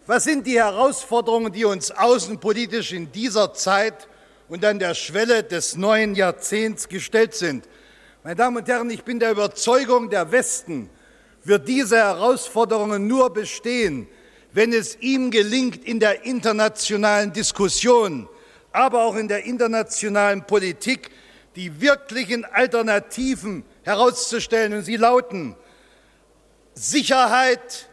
Was 0.07 0.23
sind 0.23 0.45
die 0.45 0.57
Herausforderungen, 0.57 1.53
die 1.53 1.65
uns 1.65 1.91
außenpolitisch 1.91 2.91
in 2.91 3.11
dieser 3.11 3.53
Zeit 3.53 4.07
und 4.51 4.65
an 4.65 4.79
der 4.79 4.95
Schwelle 4.95 5.43
des 5.43 5.77
neuen 5.77 6.13
Jahrzehnts 6.13 6.89
gestellt 6.89 7.33
sind? 7.33 7.69
Meine 8.21 8.35
Damen 8.35 8.57
und 8.57 8.67
Herren, 8.67 8.89
ich 8.89 9.03
bin 9.05 9.17
der 9.17 9.31
Überzeugung, 9.31 10.09
der 10.09 10.29
Westen 10.29 10.89
wird 11.45 11.69
diese 11.69 11.95
Herausforderungen 11.95 13.07
nur 13.07 13.31
bestehen, 13.31 14.09
wenn 14.51 14.73
es 14.73 14.97
ihm 14.99 15.31
gelingt, 15.31 15.85
in 15.85 16.01
der 16.01 16.25
internationalen 16.25 17.31
Diskussion, 17.31 18.27
aber 18.73 19.05
auch 19.05 19.15
in 19.15 19.29
der 19.29 19.45
internationalen 19.45 20.45
Politik 20.45 21.09
die 21.55 21.79
wirklichen 21.79 22.43
Alternativen 22.43 23.63
herauszustellen. 23.83 24.73
Und 24.73 24.83
sie 24.83 24.97
lauten 24.97 25.55
Sicherheit, 26.73 27.87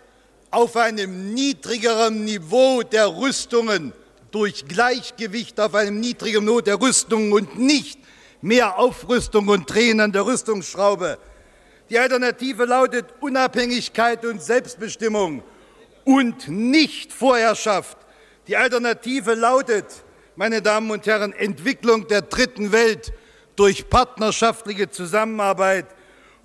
auf 0.50 0.76
einem 0.76 1.34
niedrigeren 1.34 2.24
Niveau 2.24 2.82
der 2.82 3.16
Rüstungen, 3.16 3.92
durch 4.30 4.66
Gleichgewicht 4.66 5.58
auf 5.60 5.74
einem 5.74 6.00
niedrigen 6.00 6.44
Niveau 6.44 6.60
der 6.60 6.80
Rüstungen 6.80 7.32
und 7.32 7.58
nicht 7.58 7.98
mehr 8.40 8.78
Aufrüstung 8.78 9.48
und 9.48 9.72
Drehen 9.72 10.00
an 10.00 10.12
der 10.12 10.26
Rüstungsschraube. 10.26 11.18
Die 11.90 11.98
Alternative 11.98 12.64
lautet 12.64 13.06
Unabhängigkeit 13.20 14.24
und 14.24 14.42
Selbstbestimmung 14.42 15.42
und 16.04 16.48
nicht 16.48 17.12
Vorherrschaft. 17.12 17.98
Die 18.46 18.56
Alternative 18.56 19.34
lautet, 19.34 19.86
meine 20.36 20.62
Damen 20.62 20.90
und 20.90 21.06
Herren, 21.06 21.32
Entwicklung 21.32 22.06
der 22.06 22.22
dritten 22.22 22.72
Welt 22.72 23.12
durch 23.56 23.88
partnerschaftliche 23.88 24.90
Zusammenarbeit 24.90 25.86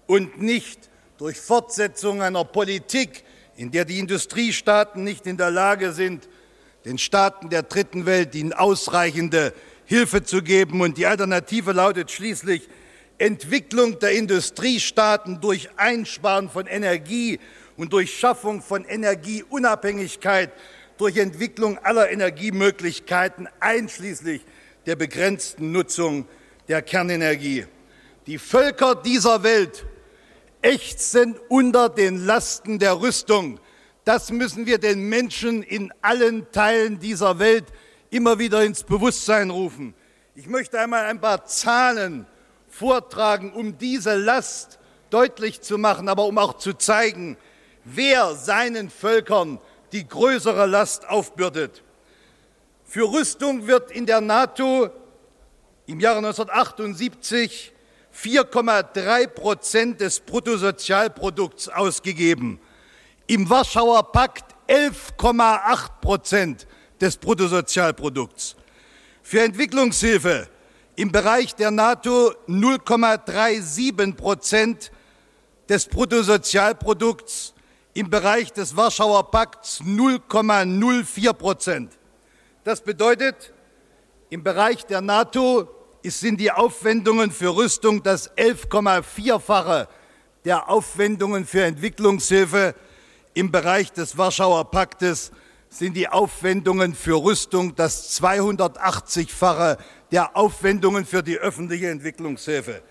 und 0.07 0.41
nicht 0.41 0.89
durch 1.17 1.39
Fortsetzung 1.39 2.21
einer 2.21 2.43
Politik, 2.43 3.23
in 3.55 3.71
der 3.71 3.85
die 3.85 3.99
Industriestaaten 3.99 5.03
nicht 5.03 5.27
in 5.27 5.37
der 5.37 5.51
Lage 5.51 5.93
sind, 5.93 6.27
den 6.85 6.97
Staaten 6.97 7.49
der 7.49 7.63
dritten 7.63 8.05
Welt 8.05 8.35
ihnen 8.35 8.53
ausreichende 8.53 9.53
Hilfe 9.85 10.23
zu 10.23 10.41
geben. 10.41 10.81
Und 10.81 10.97
die 10.97 11.05
Alternative 11.05 11.71
lautet 11.71 12.11
schließlich 12.11 12.69
Entwicklung 13.17 13.99
der 13.99 14.11
Industriestaaten 14.11 15.39
durch 15.39 15.69
Einsparen 15.77 16.49
von 16.49 16.67
Energie 16.67 17.39
und 17.77 17.93
durch 17.93 18.17
Schaffung 18.17 18.61
von 18.61 18.85
Energieunabhängigkeit, 18.85 20.51
durch 20.97 21.17
Entwicklung 21.17 21.77
aller 21.79 22.11
Energiemöglichkeiten, 22.11 23.47
einschließlich 23.59 24.41
der 24.85 24.95
begrenzten 24.95 25.71
Nutzung 25.71 26.27
der 26.67 26.81
Kernenergie. 26.81 27.65
Die 28.27 28.37
Völker 28.37 28.95
dieser 28.95 29.43
Welt 29.43 29.85
ächzen 30.61 31.35
unter 31.49 31.89
den 31.89 32.25
Lasten 32.25 32.79
der 32.79 32.99
Rüstung. 32.99 33.59
Das 34.05 34.31
müssen 34.31 34.65
wir 34.65 34.79
den 34.79 35.07
Menschen 35.07 35.63
in 35.63 35.93
allen 36.01 36.51
Teilen 36.51 36.99
dieser 36.99 37.39
Welt 37.39 37.65
immer 38.09 38.37
wieder 38.37 38.63
ins 38.63 38.83
Bewusstsein 38.83 39.49
rufen. 39.49 39.93
Ich 40.35 40.47
möchte 40.47 40.79
einmal 40.79 41.05
ein 41.05 41.21
paar 41.21 41.45
Zahlen 41.45 42.25
vortragen, 42.67 43.53
um 43.53 43.77
diese 43.77 44.15
Last 44.15 44.79
deutlich 45.09 45.61
zu 45.61 45.77
machen, 45.77 46.09
aber 46.09 46.25
um 46.25 46.37
auch 46.37 46.57
zu 46.57 46.73
zeigen, 46.73 47.37
wer 47.85 48.35
seinen 48.35 48.89
Völkern 48.89 49.59
die 49.93 50.07
größere 50.07 50.65
Last 50.65 51.07
aufbürdet. 51.07 51.83
Für 52.83 53.11
Rüstung 53.11 53.67
wird 53.67 53.91
in 53.91 54.05
der 54.05 54.21
NATO 54.21 54.89
im 55.85 55.99
Jahre 55.99 56.17
1978 56.17 57.71
4,3 58.15 59.27
Prozent 59.27 60.01
des 60.01 60.19
Bruttosozialprodukts 60.19 61.69
ausgegeben. 61.69 62.59
Im 63.27 63.49
Warschauer 63.49 64.11
Pakt 64.11 64.53
11,8 64.67 65.89
Prozent 66.01 66.67
des 66.99 67.15
Bruttosozialprodukts. 67.15 68.55
Für 69.21 69.41
Entwicklungshilfe 69.41 70.49
im 70.95 71.11
Bereich 71.11 71.55
der 71.55 71.71
NATO 71.71 72.33
0,37 72.47 74.15
Prozent 74.15 74.91
des 75.69 75.85
Bruttosozialprodukts, 75.87 77.53
im 77.93 78.09
Bereich 78.09 78.51
des 78.51 78.75
Warschauer 78.75 79.31
Pakts 79.31 79.79
0,04 79.81 81.33
Prozent. 81.33 81.97
Das 82.63 82.81
bedeutet, 82.81 83.53
im 84.29 84.43
Bereich 84.43 84.85
der 84.85 85.01
NATO 85.01 85.69
sind 86.03 86.39
die 86.39 86.51
Aufwendungen 86.51 87.31
für 87.31 87.55
Rüstung 87.55 88.03
das 88.03 88.35
11,4-fache 88.35 89.87
der 90.43 90.69
Aufwendungen 90.69 91.45
für 91.45 91.63
Entwicklungshilfe. 91.63 92.75
Im 93.35 93.51
Bereich 93.51 93.91
des 93.91 94.15
Warschauer 94.15 94.69
Paktes 94.69 95.31
sind 95.67 95.97
die 95.97 96.07
Aufwendungen 96.07 96.93
für 96.93 97.15
Rüstung 97.23 97.75
das 97.75 98.21
280-fache 98.21 99.77
der 100.11 100.37
Aufwendungen 100.37 101.03
für 101.03 101.23
die 101.23 101.39
öffentliche 101.39 101.89
Entwicklungshilfe. 101.89 102.83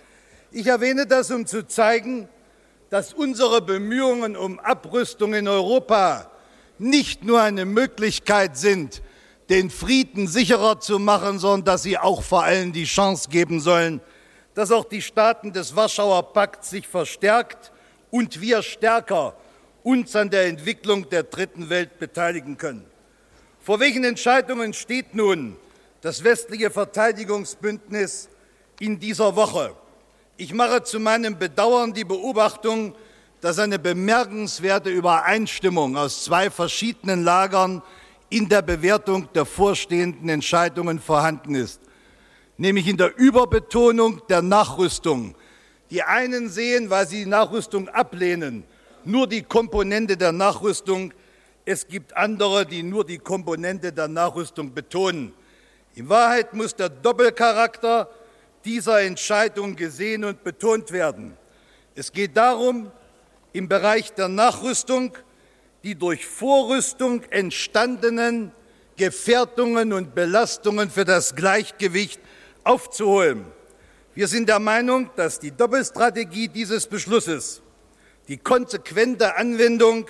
Ich 0.50 0.66
erwähne 0.66 1.06
das, 1.06 1.30
um 1.30 1.46
zu 1.46 1.64
zeigen, 1.68 2.28
dass 2.90 3.14
unsere 3.14 3.62
Bemühungen 3.62 4.36
um 4.36 4.58
Abrüstung 4.58 5.32
in 5.34 5.46
Europa 5.46 6.28
nicht 6.76 7.22
nur 7.22 7.40
eine 7.40 7.64
Möglichkeit 7.64 8.56
sind, 8.56 9.00
den 9.48 9.70
Frieden 9.70 10.26
sicherer 10.26 10.80
zu 10.80 10.98
machen, 10.98 11.38
sondern 11.38 11.66
dass 11.66 11.84
sie 11.84 11.98
auch 11.98 12.24
vor 12.24 12.42
allem 12.42 12.72
die 12.72 12.84
Chance 12.84 13.28
geben 13.28 13.60
sollen, 13.60 14.00
dass 14.54 14.72
auch 14.72 14.86
die 14.86 15.02
Staaten 15.02 15.52
des 15.52 15.76
Warschauer 15.76 16.32
Pakts 16.32 16.70
sich 16.70 16.88
verstärkt 16.88 17.70
und 18.10 18.40
wir 18.40 18.62
stärker 18.62 19.36
uns 19.82 20.14
an 20.16 20.30
der 20.30 20.46
Entwicklung 20.46 21.08
der 21.08 21.24
dritten 21.24 21.70
Welt 21.70 21.98
beteiligen 21.98 22.56
können. 22.56 22.84
Vor 23.60 23.80
welchen 23.80 24.04
Entscheidungen 24.04 24.72
steht 24.72 25.14
nun 25.14 25.56
das 26.00 26.24
westliche 26.24 26.70
Verteidigungsbündnis 26.70 28.28
in 28.80 28.98
dieser 28.98 29.36
Woche? 29.36 29.74
Ich 30.36 30.52
mache 30.52 30.82
zu 30.82 30.98
meinem 30.98 31.38
Bedauern 31.38 31.92
die 31.92 32.04
Beobachtung, 32.04 32.94
dass 33.40 33.58
eine 33.58 33.78
bemerkenswerte 33.78 34.90
Übereinstimmung 34.90 35.96
aus 35.96 36.24
zwei 36.24 36.50
verschiedenen 36.50 37.24
Lagern 37.24 37.82
in 38.30 38.48
der 38.48 38.62
Bewertung 38.62 39.28
der 39.34 39.44
vorstehenden 39.44 40.28
Entscheidungen 40.28 40.98
vorhanden 40.98 41.54
ist, 41.54 41.80
nämlich 42.56 42.88
in 42.88 42.96
der 42.96 43.16
Überbetonung 43.16 44.22
der 44.28 44.42
Nachrüstung. 44.42 45.34
Die 45.90 46.02
einen 46.02 46.48
sehen, 46.48 46.88
weil 46.88 47.06
sie 47.06 47.24
die 47.24 47.30
Nachrüstung 47.30 47.88
ablehnen, 47.88 48.64
nur 49.06 49.26
die 49.26 49.42
Komponente 49.42 50.16
der 50.16 50.32
Nachrüstung. 50.32 51.12
Es 51.64 51.86
gibt 51.86 52.16
andere, 52.16 52.66
die 52.66 52.82
nur 52.82 53.04
die 53.04 53.18
Komponente 53.18 53.92
der 53.92 54.08
Nachrüstung 54.08 54.72
betonen. 54.72 55.32
In 55.94 56.08
Wahrheit 56.08 56.54
muss 56.54 56.74
der 56.74 56.88
Doppelcharakter 56.88 58.08
dieser 58.64 59.02
Entscheidung 59.02 59.76
gesehen 59.76 60.24
und 60.24 60.42
betont 60.42 60.90
werden. 60.92 61.36
Es 61.94 62.10
geht 62.12 62.36
darum, 62.36 62.90
im 63.52 63.68
Bereich 63.68 64.12
der 64.14 64.28
Nachrüstung 64.28 65.16
die 65.82 65.94
durch 65.94 66.26
Vorrüstung 66.26 67.22
entstandenen 67.30 68.52
Gefährdungen 68.96 69.92
und 69.92 70.14
Belastungen 70.14 70.90
für 70.90 71.04
das 71.04 71.34
Gleichgewicht 71.34 72.20
aufzuholen. 72.62 73.46
Wir 74.14 74.28
sind 74.28 74.48
der 74.48 74.60
Meinung, 74.60 75.10
dass 75.16 75.40
die 75.40 75.50
Doppelstrategie 75.50 76.48
dieses 76.48 76.86
Beschlusses 76.86 77.62
die 78.32 78.38
konsequente 78.38 79.36
Anwendung 79.36 80.06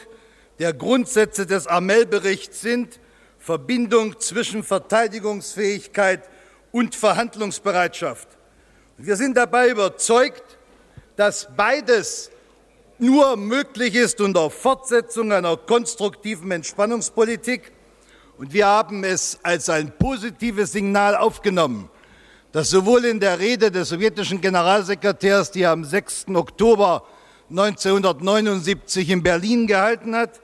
der 0.60 0.72
Grundsätze 0.72 1.44
des 1.44 1.66
Amel-Berichts 1.66 2.60
sind, 2.60 3.00
Verbindung 3.40 4.20
zwischen 4.20 4.62
Verteidigungsfähigkeit 4.62 6.30
und 6.70 6.94
Verhandlungsbereitschaft. 6.94 8.28
Wir 8.96 9.16
sind 9.16 9.36
dabei 9.36 9.70
überzeugt, 9.70 10.56
dass 11.16 11.48
beides 11.56 12.30
nur 12.96 13.36
möglich 13.36 13.96
ist 13.96 14.20
unter 14.20 14.50
Fortsetzung 14.50 15.32
einer 15.32 15.56
konstruktiven 15.56 16.52
Entspannungspolitik. 16.52 17.72
Und 18.38 18.52
wir 18.52 18.68
haben 18.68 19.02
es 19.02 19.40
als 19.42 19.68
ein 19.68 19.98
positives 19.98 20.70
Signal 20.70 21.16
aufgenommen, 21.16 21.90
dass 22.52 22.70
sowohl 22.70 23.04
in 23.04 23.18
der 23.18 23.40
Rede 23.40 23.72
des 23.72 23.88
sowjetischen 23.88 24.40
Generalsekretärs, 24.40 25.50
die 25.50 25.66
am 25.66 25.84
6. 25.84 26.26
Oktober 26.34 27.02
1979 27.52 29.10
in 29.10 29.22
Berlin 29.22 29.66
gehalten 29.66 30.16
hat, 30.16 30.40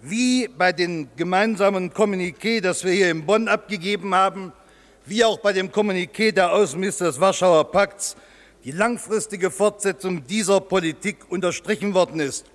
wie 0.00 0.46
bei 0.46 0.72
dem 0.72 1.08
gemeinsamen 1.16 1.92
Kommuniqué, 1.92 2.60
das 2.60 2.84
wir 2.84 2.92
hier 2.92 3.10
in 3.10 3.26
Bonn 3.26 3.48
abgegeben 3.48 4.14
haben, 4.14 4.52
wie 5.04 5.24
auch 5.24 5.40
bei 5.40 5.52
dem 5.52 5.72
Kommuniqué 5.72 6.30
der 6.30 6.52
Außenminister 6.52 7.06
des 7.06 7.18
Warschauer 7.18 7.72
Pakts 7.72 8.14
die 8.62 8.70
langfristige 8.70 9.50
Fortsetzung 9.50 10.24
dieser 10.28 10.60
Politik 10.60 11.16
unterstrichen 11.28 11.92
worden 11.92 12.20
ist. 12.20 12.46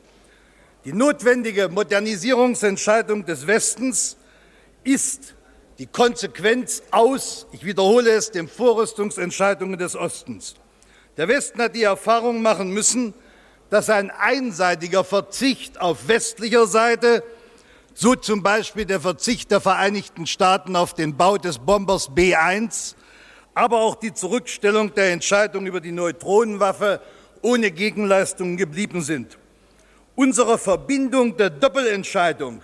Die 0.85 0.93
notwendige 0.93 1.67
Modernisierungsentscheidung 1.67 3.25
des 3.25 3.45
Westens 3.47 4.15
ist 4.85 5.35
die 5.77 5.87
Konsequenz 5.87 6.83
aus, 6.91 7.47
ich 7.51 7.65
wiederhole 7.65 8.11
es, 8.11 8.31
den 8.31 8.47
Vorrüstungsentscheidungen 8.47 9.77
des 9.77 9.97
Ostens. 9.97 10.55
Der 11.17 11.27
Westen 11.27 11.61
hat 11.61 11.75
die 11.75 11.83
Erfahrung 11.83 12.41
machen 12.41 12.73
müssen, 12.73 13.13
dass 13.69 13.89
ein 13.89 14.11
einseitiger 14.11 15.03
Verzicht 15.03 15.79
auf 15.79 16.07
westlicher 16.07 16.67
Seite, 16.67 17.23
so 17.93 18.15
zum 18.15 18.41
Beispiel 18.43 18.85
der 18.85 18.99
Verzicht 18.99 19.51
der 19.51 19.61
Vereinigten 19.61 20.25
Staaten 20.25 20.75
auf 20.75 20.93
den 20.93 21.17
Bau 21.17 21.37
des 21.37 21.59
Bombers 21.59 22.13
B-1, 22.13 22.95
aber 23.53 23.79
auch 23.79 23.95
die 23.95 24.13
Zurückstellung 24.13 24.93
der 24.95 25.11
Entscheidung 25.11 25.65
über 25.65 25.81
die 25.81 25.91
Neutronenwaffe 25.91 27.01
ohne 27.41 27.71
Gegenleistungen 27.71 28.57
geblieben 28.57 29.01
sind. 29.01 29.37
Unsere 30.15 30.57
Verbindung 30.57 31.37
der 31.37 31.49
Doppelentscheidung 31.49 32.61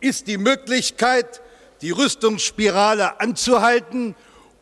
ist 0.00 0.26
die 0.26 0.38
Möglichkeit, 0.38 1.42
die 1.80 1.90
Rüstungsspirale 1.90 3.20
anzuhalten 3.20 4.14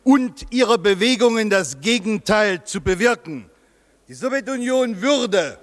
und 0.03 0.45
ihre 0.51 0.77
Bewegung 0.77 1.37
in 1.37 1.49
das 1.49 1.81
Gegenteil 1.81 2.63
zu 2.63 2.81
bewirken. 2.81 3.49
Die 4.07 4.13
Sowjetunion 4.13 5.01
würde 5.01 5.57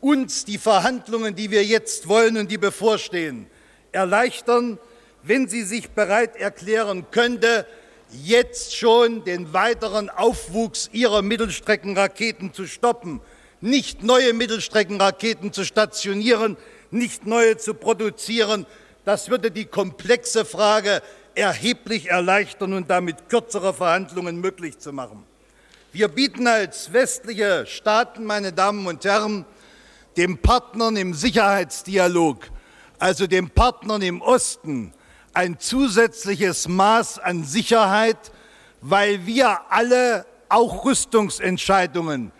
uns 0.00 0.44
die 0.44 0.58
Verhandlungen, 0.58 1.34
die 1.34 1.50
wir 1.50 1.64
jetzt 1.64 2.08
wollen 2.08 2.36
und 2.36 2.50
die 2.50 2.58
bevorstehen, 2.58 3.46
erleichtern, 3.92 4.78
wenn 5.22 5.48
sie 5.48 5.62
sich 5.62 5.90
bereit 5.90 6.36
erklären 6.36 7.06
könnte, 7.10 7.66
jetzt 8.10 8.74
schon 8.74 9.24
den 9.24 9.52
weiteren 9.52 10.08
Aufwuchs 10.08 10.88
ihrer 10.92 11.22
Mittelstreckenraketen 11.22 12.52
zu 12.52 12.66
stoppen, 12.66 13.20
nicht 13.60 14.02
neue 14.02 14.32
Mittelstreckenraketen 14.32 15.52
zu 15.52 15.64
stationieren, 15.64 16.56
nicht 16.90 17.26
neue 17.26 17.56
zu 17.58 17.74
produzieren. 17.74 18.66
Das 19.04 19.28
würde 19.28 19.50
die 19.50 19.66
komplexe 19.66 20.44
Frage 20.44 21.02
erheblich 21.34 22.10
erleichtern 22.10 22.72
und 22.72 22.90
damit 22.90 23.28
kürzere 23.28 23.74
Verhandlungen 23.74 24.40
möglich 24.40 24.78
zu 24.78 24.92
machen. 24.92 25.24
Wir 25.92 26.08
bieten 26.08 26.46
als 26.46 26.92
westliche 26.92 27.66
Staaten, 27.66 28.24
meine 28.24 28.52
Damen 28.52 28.86
und 28.86 29.04
Herren, 29.04 29.44
den 30.16 30.38
Partnern 30.38 30.96
im 30.96 31.14
Sicherheitsdialog, 31.14 32.50
also 32.98 33.26
den 33.26 33.50
Partnern 33.50 34.02
im 34.02 34.20
Osten, 34.20 34.92
ein 35.32 35.58
zusätzliches 35.58 36.68
Maß 36.68 37.18
an 37.18 37.44
Sicherheit, 37.44 38.32
weil 38.80 39.26
wir 39.26 39.70
alle 39.70 40.26
auch 40.48 40.84
Rüstungsentscheidungen 40.84 42.32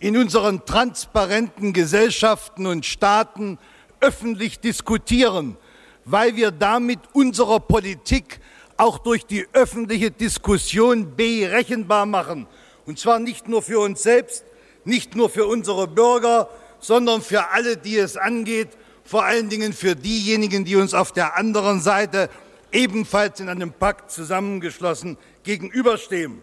in 0.00 0.16
unseren 0.16 0.64
transparenten 0.64 1.72
Gesellschaften 1.72 2.66
und 2.66 2.86
Staaten 2.86 3.58
öffentlich 4.00 4.60
diskutieren, 4.60 5.56
weil 6.04 6.36
wir 6.36 6.50
damit 6.50 7.00
unsere 7.12 7.60
Politik 7.60 8.40
auch 8.76 8.98
durch 8.98 9.26
die 9.26 9.46
öffentliche 9.52 10.10
Diskussion 10.10 11.16
berechenbar 11.16 12.06
machen. 12.06 12.46
Und 12.86 12.98
zwar 12.98 13.18
nicht 13.18 13.48
nur 13.48 13.60
für 13.60 13.80
uns 13.80 14.02
selbst, 14.02 14.44
nicht 14.84 15.16
nur 15.16 15.28
für 15.28 15.46
unsere 15.46 15.88
Bürger, 15.88 16.48
sondern 16.80 17.22
für 17.22 17.50
alle, 17.50 17.76
die 17.76 17.96
es 17.98 18.16
angeht 18.16 18.68
vor 19.08 19.24
allen 19.24 19.48
Dingen 19.48 19.72
für 19.72 19.96
diejenigen, 19.96 20.66
die 20.66 20.76
uns 20.76 20.92
auf 20.92 21.12
der 21.12 21.34
anderen 21.38 21.80
Seite 21.80 22.28
ebenfalls 22.70 23.40
in 23.40 23.48
einem 23.48 23.72
Pakt 23.72 24.10
zusammengeschlossen 24.10 25.16
gegenüberstehen. 25.44 26.42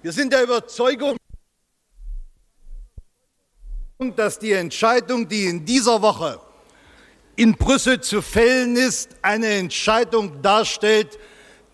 Wir 0.00 0.12
sind 0.12 0.32
der 0.32 0.44
Überzeugung, 0.44 1.16
dass 4.14 4.38
die 4.38 4.52
Entscheidung, 4.52 5.26
die 5.26 5.46
in 5.46 5.64
dieser 5.64 6.00
Woche 6.00 6.40
in 7.34 7.54
Brüssel 7.54 8.00
zu 8.00 8.22
fällen 8.22 8.76
ist, 8.76 9.10
eine 9.20 9.48
Entscheidung 9.48 10.40
darstellt, 10.42 11.18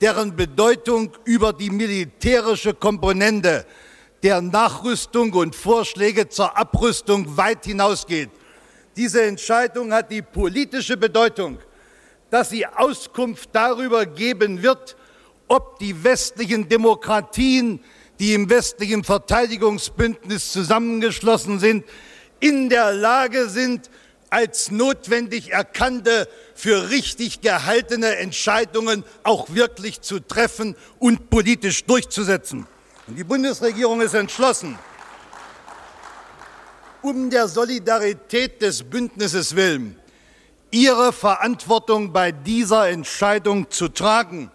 deren 0.00 0.34
Bedeutung 0.34 1.12
über 1.24 1.52
die 1.52 1.68
militärische 1.68 2.72
Komponente 2.72 3.66
der 4.26 4.42
Nachrüstung 4.42 5.32
und 5.34 5.54
Vorschläge 5.54 6.28
zur 6.28 6.58
Abrüstung 6.58 7.36
weit 7.36 7.64
hinausgeht. 7.64 8.28
Diese 8.96 9.22
Entscheidung 9.22 9.92
hat 9.92 10.10
die 10.10 10.20
politische 10.20 10.96
Bedeutung, 10.96 11.60
dass 12.28 12.50
sie 12.50 12.66
Auskunft 12.66 13.50
darüber 13.52 14.04
geben 14.04 14.64
wird, 14.64 14.96
ob 15.46 15.78
die 15.78 16.02
westlichen 16.02 16.68
Demokratien, 16.68 17.78
die 18.18 18.34
im 18.34 18.50
westlichen 18.50 19.04
Verteidigungsbündnis 19.04 20.50
zusammengeschlossen 20.50 21.60
sind, 21.60 21.84
in 22.40 22.68
der 22.68 22.94
Lage 22.94 23.48
sind, 23.48 23.90
als 24.28 24.72
notwendig 24.72 25.52
erkannte, 25.52 26.28
für 26.52 26.90
richtig 26.90 27.42
gehaltene 27.42 28.16
Entscheidungen 28.16 29.04
auch 29.22 29.50
wirklich 29.50 30.00
zu 30.00 30.18
treffen 30.18 30.74
und 30.98 31.30
politisch 31.30 31.84
durchzusetzen. 31.84 32.66
Und 33.06 33.16
die 33.16 33.24
Bundesregierung 33.24 34.00
ist 34.00 34.14
entschlossen, 34.14 34.78
um 37.02 37.30
der 37.30 37.46
Solidarität 37.46 38.60
des 38.60 38.82
Bündnisses 38.82 39.54
willen, 39.54 39.98
ihre 40.70 41.12
Verantwortung 41.12 42.12
bei 42.12 42.32
dieser 42.32 42.88
Entscheidung 42.88 43.70
zu 43.70 43.88
tragen, 43.88 44.50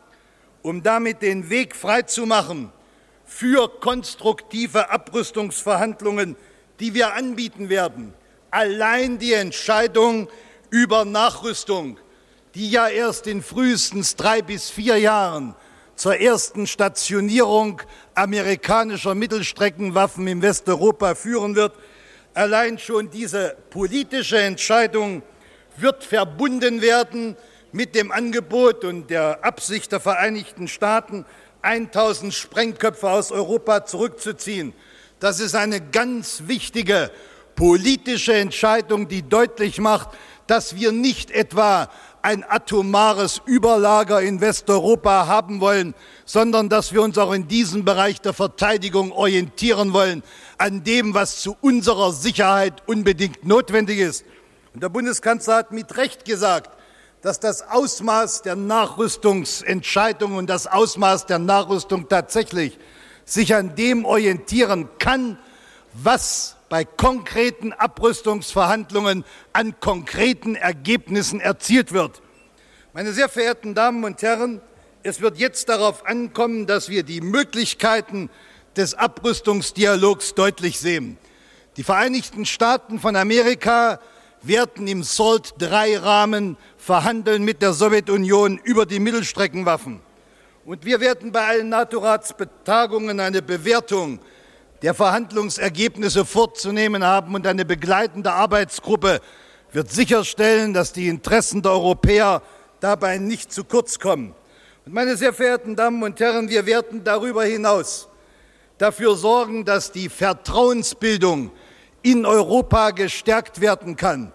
um 0.61 0.83
damit 0.83 1.21
den 1.21 1.49
Weg 1.49 1.75
freizumachen 1.75 2.71
für 3.25 3.69
konstruktive 3.79 4.89
Abrüstungsverhandlungen, 4.89 6.35
die 6.79 6.93
wir 6.93 7.13
anbieten 7.13 7.69
werden. 7.69 8.13
Allein 8.49 9.17
die 9.17 9.33
Entscheidung 9.33 10.27
über 10.69 11.05
Nachrüstung 11.05 11.97
die 12.55 12.69
ja 12.69 12.87
erst 12.87 13.27
in 13.27 13.41
frühestens 13.41 14.15
drei 14.15 14.41
bis 14.41 14.69
vier 14.69 14.97
Jahren 14.97 15.55
zur 15.95 16.19
ersten 16.19 16.67
Stationierung 16.67 17.81
amerikanischer 18.15 19.15
Mittelstreckenwaffen 19.15 20.27
in 20.27 20.41
Westeuropa 20.41 21.15
führen 21.15 21.55
wird. 21.55 21.73
Allein 22.33 22.79
schon 22.79 23.09
diese 23.09 23.55
politische 23.69 24.39
Entscheidung 24.39 25.21
wird 25.77 26.03
verbunden 26.03 26.81
werden 26.81 27.35
mit 27.71 27.95
dem 27.95 28.11
Angebot 28.11 28.83
und 28.83 29.09
der 29.09 29.43
Absicht 29.43 29.91
der 29.91 29.99
Vereinigten 29.99 30.67
Staaten, 30.67 31.25
1000 31.61 32.33
Sprengköpfe 32.33 33.09
aus 33.09 33.31
Europa 33.31 33.85
zurückzuziehen. 33.85 34.73
Das 35.19 35.39
ist 35.39 35.55
eine 35.55 35.79
ganz 35.81 36.43
wichtige 36.47 37.11
politische 37.55 38.33
Entscheidung, 38.33 39.07
die 39.07 39.21
deutlich 39.21 39.79
macht, 39.79 40.09
dass 40.47 40.75
wir 40.75 40.91
nicht 40.91 41.31
etwa 41.31 41.89
ein 42.23 42.43
atomares 42.47 43.41
Überlager 43.45 44.21
in 44.21 44.41
Westeuropa 44.41 45.27
haben 45.27 45.59
wollen, 45.61 45.95
sondern 46.25 46.69
dass 46.69 46.93
wir 46.93 47.01
uns 47.01 47.17
auch 47.17 47.31
in 47.31 47.47
diesem 47.47 47.85
Bereich 47.85 48.21
der 48.21 48.33
Verteidigung 48.33 49.11
orientieren 49.11 49.93
wollen, 49.93 50.23
an 50.57 50.83
dem, 50.83 51.13
was 51.13 51.41
zu 51.41 51.57
unserer 51.61 52.11
Sicherheit 52.13 52.83
unbedingt 52.87 53.45
notwendig 53.45 53.99
ist. 53.99 54.25
Und 54.73 54.83
der 54.83 54.89
Bundeskanzler 54.89 55.55
hat 55.55 55.71
mit 55.71 55.97
Recht 55.97 56.25
gesagt, 56.25 56.77
dass 57.21 57.39
das 57.39 57.61
Ausmaß 57.69 58.41
der 58.41 58.55
Nachrüstungsentscheidung 58.55 60.35
und 60.35 60.49
das 60.49 60.67
Ausmaß 60.67 61.25
der 61.27 61.39
Nachrüstung 61.39 62.09
tatsächlich 62.09 62.79
sich 63.25 63.53
an 63.55 63.75
dem 63.75 64.05
orientieren 64.05 64.89
kann, 64.97 65.37
was 65.93 66.55
bei 66.71 66.85
konkreten 66.85 67.73
Abrüstungsverhandlungen 67.73 69.25
an 69.51 69.77
konkreten 69.81 70.55
Ergebnissen 70.55 71.41
erzielt 71.41 71.91
wird. 71.91 72.21
Meine 72.93 73.11
sehr 73.11 73.27
verehrten 73.27 73.75
Damen 73.75 74.05
und 74.05 74.21
Herren, 74.21 74.61
es 75.03 75.19
wird 75.19 75.37
jetzt 75.37 75.67
darauf 75.67 76.05
ankommen, 76.05 76.67
dass 76.67 76.87
wir 76.87 77.03
die 77.03 77.19
Möglichkeiten 77.19 78.29
des 78.77 78.93
Abrüstungsdialogs 78.93 80.33
deutlich 80.33 80.79
sehen. 80.79 81.17
Die 81.75 81.83
Vereinigten 81.83 82.45
Staaten 82.45 83.01
von 83.01 83.17
Amerika 83.17 83.99
werden 84.41 84.87
im 84.87 85.03
SALT 85.03 85.55
III-Rahmen 85.59 86.55
verhandeln 86.77 87.43
mit 87.43 87.61
der 87.61 87.73
Sowjetunion 87.73 88.57
über 88.63 88.85
die 88.85 89.01
Mittelstreckenwaffen. 89.01 89.99
Und 90.63 90.85
wir 90.85 91.01
werden 91.01 91.33
bei 91.33 91.45
allen 91.45 91.67
NATO-Ratsbetagungen 91.67 93.19
eine 93.19 93.41
Bewertung 93.41 94.21
der 94.81 94.93
Verhandlungsergebnisse 94.93 96.25
vorzunehmen 96.25 97.03
haben 97.03 97.35
und 97.35 97.45
eine 97.45 97.65
begleitende 97.65 98.31
Arbeitsgruppe 98.31 99.21
wird 99.71 99.91
sicherstellen, 99.91 100.73
dass 100.73 100.91
die 100.91 101.07
Interessen 101.07 101.61
der 101.61 101.71
Europäer 101.71 102.41
dabei 102.79 103.17
nicht 103.17 103.53
zu 103.53 103.63
kurz 103.63 103.99
kommen. 103.99 104.33
Und 104.85 104.93
meine 104.93 105.15
sehr 105.15 105.33
verehrten 105.33 105.75
Damen 105.75 106.01
und 106.01 106.19
Herren, 106.19 106.49
wir 106.49 106.65
werden 106.65 107.03
darüber 107.03 107.43
hinaus 107.43 108.07
dafür 108.79 109.15
sorgen, 109.15 109.63
dass 109.63 109.91
die 109.91 110.09
Vertrauensbildung 110.09 111.51
in 112.01 112.25
Europa 112.25 112.89
gestärkt 112.89 113.61
werden 113.61 113.95
kann. 113.95 114.33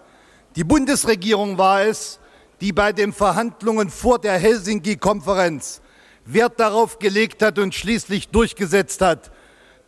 Die 0.55 0.63
Bundesregierung 0.63 1.59
war 1.59 1.83
es, 1.83 2.21
die 2.61 2.73
bei 2.73 2.93
den 2.93 3.13
Verhandlungen 3.13 3.91
vor 3.91 4.21
der 4.21 4.39
Helsinki-Konferenz 4.39 5.81
Wert 6.25 6.59
darauf 6.59 6.99
gelegt 6.99 7.43
hat 7.43 7.59
und 7.59 7.75
schließlich 7.75 8.29
durchgesetzt 8.29 9.01
hat, 9.01 9.31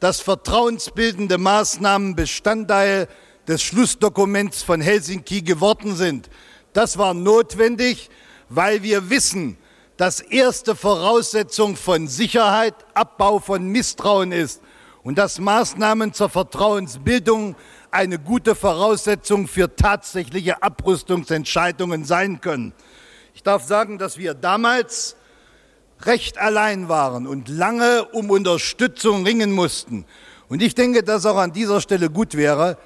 dass 0.00 0.20
vertrauensbildende 0.20 1.38
Maßnahmen 1.38 2.14
Bestandteil 2.14 3.08
des 3.46 3.62
Schlussdokuments 3.62 4.62
von 4.62 4.80
Helsinki 4.80 5.42
geworden 5.42 5.96
sind. 5.96 6.28
Das 6.72 6.98
war 6.98 7.14
notwendig, 7.14 8.10
weil 8.48 8.82
wir 8.82 9.10
wissen, 9.10 9.58
dass 9.96 10.20
erste 10.20 10.76
Voraussetzung 10.76 11.76
von 11.76 12.06
Sicherheit 12.06 12.74
Abbau 12.94 13.40
von 13.40 13.66
Misstrauen 13.66 14.32
ist 14.32 14.62
und 15.02 15.18
dass 15.18 15.40
Maßnahmen 15.40 16.12
zur 16.12 16.28
Vertrauensbildung 16.28 17.56
eine 17.90 18.18
gute 18.18 18.54
Voraussetzung 18.54 19.48
für 19.48 19.74
tatsächliche 19.74 20.62
Abrüstungsentscheidungen 20.62 22.04
sein 22.04 22.40
können. 22.40 22.74
Ich 23.34 23.42
darf 23.42 23.64
sagen, 23.64 23.98
dass 23.98 24.18
wir 24.18 24.34
damals 24.34 25.16
recht 26.04 26.38
allein 26.38 26.88
waren 26.88 27.26
und 27.26 27.48
lange 27.48 28.04
um 28.12 28.30
Unterstützung 28.30 29.24
ringen 29.24 29.52
mussten. 29.52 30.04
Und 30.48 30.62
ich 30.62 30.74
denke, 30.74 31.02
dass 31.02 31.26
auch 31.26 31.36
an 31.36 31.52
dieser 31.52 31.80
Stelle 31.80 32.10
gut 32.10 32.34
wäre, 32.34 32.78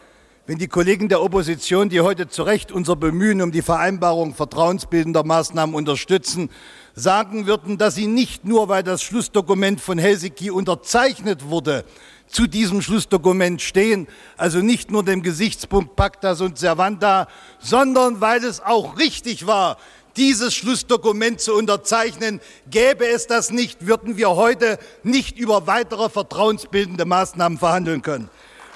wenn 0.47 0.59
die 0.59 0.67
Kollegen 0.67 1.09
der 1.09 1.23
Opposition, 1.23 1.89
die 1.89 2.01
heute 2.01 2.29
zu 2.29 2.43
Recht 2.43 2.73
unser 2.73 2.97
Bemühen 2.97 3.41
um 3.43 3.53
die 3.53 3.63
Vereinbarung 3.63 4.35
vertrauensbildender 4.35 5.23
Maßnahmen 5.23 5.73
unterstützen, 5.73 6.51
sagen 6.95 7.47
würden, 7.47 7.79
dass 7.79 7.95
sie 7.95 8.09
nicht 8.09 8.45
nur, 8.45 8.69
weil 8.69 8.83
das 8.83 9.03
Schlussdokument 9.03 9.81
von 9.81 9.99
Helsinki 9.99 10.51
unterzeichnet 10.51 11.49
wurde, 11.49 11.85
zu 12.27 12.49
diesem 12.49 12.83
Schlussdokument 12.83 13.63
stehen, 13.63 14.09
also 14.37 14.59
nicht 14.59 14.91
nur 14.91 15.05
dem 15.05 15.23
Gesichtspunkt 15.23 15.95
Pacta 15.95 16.33
und 16.33 16.59
Servanda, 16.59 17.29
sondern 17.61 18.21
weil 18.21 18.43
es 18.43 18.61
auch 18.61 18.99
richtig 18.99 19.47
war, 19.47 19.77
dieses 20.17 20.55
Schlussdokument 20.55 21.41
zu 21.41 21.55
unterzeichnen. 21.55 22.41
Gäbe 22.71 23.07
es 23.07 23.27
das 23.27 23.51
nicht, 23.51 23.87
würden 23.87 24.17
wir 24.17 24.31
heute 24.31 24.79
nicht 25.03 25.39
über 25.39 25.67
weitere 25.67 26.09
vertrauensbildende 26.09 27.05
Maßnahmen 27.05 27.59
verhandeln 27.59 28.03
können. 28.03 28.29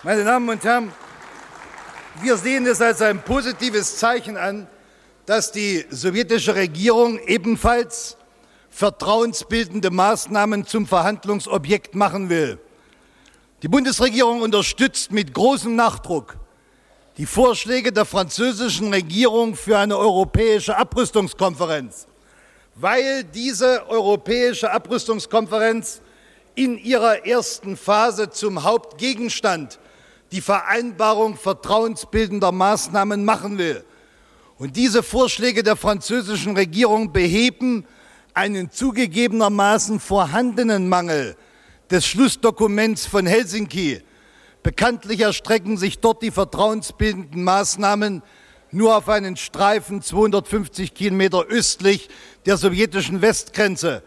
Meine 0.02 0.24
Damen 0.24 0.48
und 0.48 0.62
Herren, 0.64 0.92
wir 2.22 2.36
sehen 2.36 2.66
es 2.66 2.80
als 2.80 3.02
ein 3.02 3.22
positives 3.22 3.98
Zeichen 3.98 4.36
an, 4.36 4.66
dass 5.26 5.52
die 5.52 5.84
sowjetische 5.90 6.54
Regierung 6.54 7.18
ebenfalls 7.26 8.16
vertrauensbildende 8.70 9.90
Maßnahmen 9.90 10.66
zum 10.66 10.86
Verhandlungsobjekt 10.86 11.94
machen 11.94 12.28
will. 12.28 12.58
Die 13.62 13.68
Bundesregierung 13.68 14.42
unterstützt 14.42 15.10
mit 15.12 15.34
großem 15.34 15.74
Nachdruck 15.74 16.36
die 17.16 17.26
Vorschläge 17.26 17.92
der 17.92 18.04
französischen 18.04 18.92
Regierung 18.92 19.56
für 19.56 19.78
eine 19.78 19.96
europäische 19.96 20.76
Abrüstungskonferenz, 20.76 22.06
weil 22.74 23.24
diese 23.24 23.88
europäische 23.88 24.70
Abrüstungskonferenz 24.70 26.02
in 26.54 26.76
ihrer 26.76 27.26
ersten 27.26 27.76
Phase 27.76 28.28
zum 28.30 28.64
Hauptgegenstand 28.64 29.78
die 30.30 30.42
Vereinbarung 30.42 31.36
vertrauensbildender 31.36 32.52
Maßnahmen 32.52 33.24
machen 33.24 33.56
will. 33.56 33.82
Und 34.58 34.76
diese 34.76 35.02
Vorschläge 35.02 35.62
der 35.62 35.76
französischen 35.76 36.56
Regierung 36.56 37.12
beheben 37.12 37.86
einen 38.34 38.70
zugegebenermaßen 38.70 40.00
vorhandenen 40.00 40.88
Mangel 40.88 41.36
des 41.90 42.06
Schlussdokuments 42.06 43.06
von 43.06 43.26
Helsinki, 43.26 44.02
Bekanntlich 44.66 45.20
erstrecken 45.20 45.76
sich 45.76 46.00
dort 46.00 46.22
die 46.22 46.32
vertrauensbildenden 46.32 47.44
Maßnahmen 47.44 48.24
nur 48.72 48.96
auf 48.96 49.08
einen 49.08 49.36
Streifen 49.36 50.02
250 50.02 50.92
Kilometer 50.92 51.44
östlich 51.44 52.08
der 52.46 52.56
sowjetischen 52.56 53.22
Westgrenze. 53.22 54.02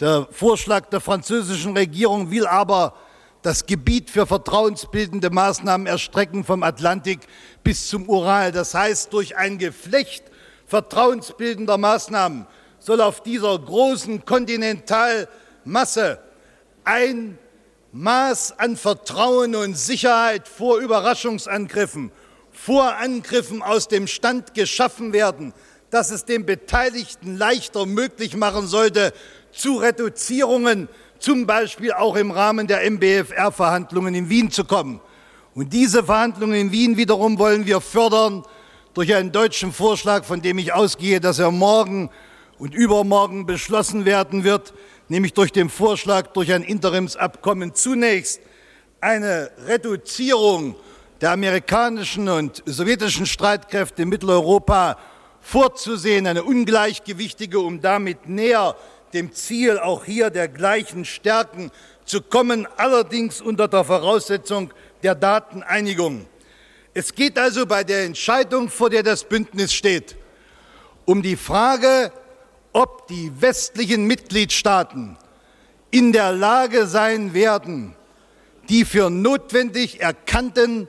Der 0.00 0.26
Vorschlag 0.30 0.86
der 0.86 1.02
französischen 1.02 1.76
Regierung 1.76 2.30
will 2.30 2.46
aber 2.46 2.94
das 3.42 3.66
Gebiet 3.66 4.08
für 4.08 4.26
vertrauensbildende 4.26 5.28
Maßnahmen 5.28 5.86
erstrecken 5.86 6.42
vom 6.42 6.62
Atlantik 6.62 7.20
bis 7.62 7.88
zum 7.88 8.08
Ural. 8.08 8.50
Das 8.50 8.72
heißt, 8.72 9.12
durch 9.12 9.36
ein 9.36 9.58
Geflecht 9.58 10.24
vertrauensbildender 10.64 11.76
Maßnahmen 11.76 12.46
soll 12.78 13.02
auf 13.02 13.22
dieser 13.22 13.58
großen 13.58 14.24
Kontinentalmasse 14.24 16.18
ein 16.84 17.36
Maß 17.92 18.58
an 18.58 18.76
Vertrauen 18.76 19.54
und 19.56 19.76
Sicherheit 19.76 20.46
vor 20.46 20.78
Überraschungsangriffen, 20.78 22.12
vor 22.52 22.96
Angriffen 22.96 23.62
aus 23.62 23.88
dem 23.88 24.06
Stand 24.06 24.52
geschaffen 24.52 25.14
werden, 25.14 25.54
dass 25.90 26.10
es 26.10 26.26
den 26.26 26.44
Beteiligten 26.44 27.36
leichter 27.38 27.86
möglich 27.86 28.36
machen 28.36 28.66
sollte, 28.66 29.14
zu 29.52 29.76
Reduzierungen, 29.76 30.88
zum 31.18 31.46
Beispiel 31.46 31.92
auch 31.92 32.16
im 32.16 32.30
Rahmen 32.30 32.66
der 32.66 32.88
MBFR-Verhandlungen 32.90 34.14
in 34.14 34.28
Wien 34.28 34.50
zu 34.50 34.64
kommen. 34.64 35.00
Und 35.54 35.72
diese 35.72 36.04
Verhandlungen 36.04 36.60
in 36.60 36.72
Wien 36.72 36.96
wiederum 36.98 37.38
wollen 37.38 37.66
wir 37.66 37.80
fördern 37.80 38.44
durch 38.92 39.14
einen 39.14 39.32
deutschen 39.32 39.72
Vorschlag, 39.72 40.24
von 40.24 40.42
dem 40.42 40.58
ich 40.58 40.74
ausgehe, 40.74 41.20
dass 41.20 41.38
er 41.38 41.50
morgen 41.50 42.10
und 42.58 42.74
übermorgen 42.74 43.46
beschlossen 43.46 44.04
werden 44.04 44.44
wird, 44.44 44.74
nämlich 45.08 45.34
durch 45.34 45.52
den 45.52 45.68
Vorschlag, 45.68 46.28
durch 46.28 46.52
ein 46.52 46.62
Interimsabkommen 46.62 47.74
zunächst 47.74 48.40
eine 49.00 49.50
Reduzierung 49.66 50.74
der 51.20 51.32
amerikanischen 51.32 52.28
und 52.28 52.62
sowjetischen 52.66 53.26
Streitkräfte 53.26 54.02
in 54.02 54.08
Mitteleuropa 54.08 54.98
vorzusehen, 55.40 56.26
eine 56.26 56.44
ungleichgewichtige, 56.44 57.58
um 57.60 57.80
damit 57.80 58.28
näher 58.28 58.76
dem 59.12 59.32
Ziel 59.32 59.78
auch 59.78 60.04
hier 60.04 60.30
der 60.30 60.48
gleichen 60.48 61.04
Stärken 61.04 61.70
zu 62.04 62.22
kommen, 62.22 62.66
allerdings 62.76 63.40
unter 63.40 63.68
der 63.68 63.84
Voraussetzung 63.84 64.72
der 65.02 65.14
Dateneinigung. 65.14 66.26
Es 66.94 67.14
geht 67.14 67.38
also 67.38 67.66
bei 67.66 67.84
der 67.84 68.04
Entscheidung, 68.04 68.68
vor 68.68 68.90
der 68.90 69.02
das 69.02 69.24
Bündnis 69.24 69.72
steht, 69.72 70.16
um 71.04 71.22
die 71.22 71.36
Frage, 71.36 72.12
ob 72.78 73.08
die 73.08 73.32
westlichen 73.40 74.04
Mitgliedstaaten 74.06 75.16
in 75.90 76.12
der 76.12 76.30
Lage 76.30 76.86
sein 76.86 77.34
werden, 77.34 77.96
die 78.68 78.84
für 78.84 79.10
notwendig 79.10 80.00
erkannten 80.00 80.86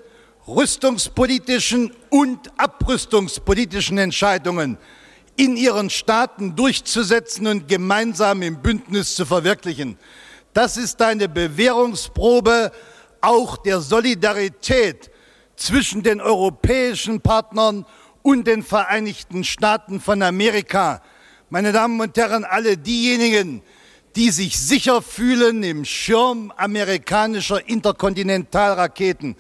rüstungspolitischen 0.48 1.92
und 2.12 2.52
abrüstungspolitischen 2.58 3.98
Entscheidungen 3.98 4.78
in 5.36 5.58
ihren 5.58 5.90
Staaten 5.90 6.56
durchzusetzen 6.56 7.48
und 7.48 7.68
gemeinsam 7.68 8.44
im 8.44 8.62
Bündnis 8.62 9.16
zu 9.16 9.26
verwirklichen. 9.26 9.98
Das 10.54 10.78
ist 10.78 11.02
eine 11.02 11.28
Bewährungsprobe 11.28 12.72
auch 13.20 13.58
der 13.58 13.80
Solidarität 13.82 15.10
zwischen 15.56 16.04
den 16.04 16.22
europäischen 16.22 17.20
Partnern 17.20 17.84
und 18.22 18.46
den 18.46 18.62
Vereinigten 18.62 19.44
Staaten 19.44 20.00
von 20.00 20.22
Amerika. 20.22 21.02
Meine 21.52 21.72
Damen 21.72 22.00
und 22.00 22.16
Herren, 22.16 22.46
alle 22.46 22.78
diejenigen, 22.78 23.64
die 24.16 24.30
sich 24.30 24.60
sicher 24.60 25.02
fühlen 25.02 25.64
im 25.64 25.84
Schirm 25.84 26.54
amerikanischer 26.56 27.68
Interkontinentalraketen, 27.68 29.36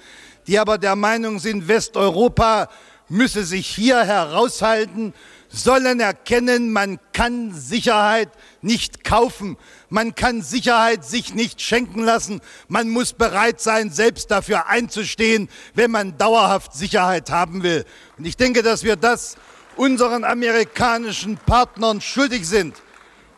die 0.47 0.57
aber 0.57 0.79
der 0.79 0.95
Meinung 0.95 1.37
sind, 1.37 1.67
Westeuropa 1.67 2.67
müsse 3.09 3.45
sich 3.45 3.67
hier 3.67 4.03
heraushalten, 4.03 5.13
sollen 5.49 5.99
erkennen, 5.99 6.73
man 6.73 6.99
kann 7.13 7.53
Sicherheit 7.53 8.29
nicht 8.63 9.03
kaufen, 9.03 9.55
man 9.89 10.15
kann 10.15 10.41
Sicherheit 10.41 11.05
sich 11.05 11.35
nicht 11.35 11.61
schenken 11.61 12.01
lassen, 12.01 12.41
man 12.67 12.89
muss 12.89 13.13
bereit 13.13 13.61
sein, 13.61 13.91
selbst 13.91 14.31
dafür 14.31 14.65
einzustehen, 14.65 15.47
wenn 15.75 15.91
man 15.91 16.17
dauerhaft 16.17 16.73
Sicherheit 16.73 17.29
haben 17.29 17.61
will. 17.61 17.85
Und 18.17 18.25
ich 18.25 18.35
denke, 18.35 18.63
dass 18.63 18.83
wir 18.83 18.95
das 18.95 19.37
unseren 19.79 20.25
amerikanischen 20.25 21.37
Partnern 21.37 22.01
schuldig 22.01 22.45
sind 22.45 22.75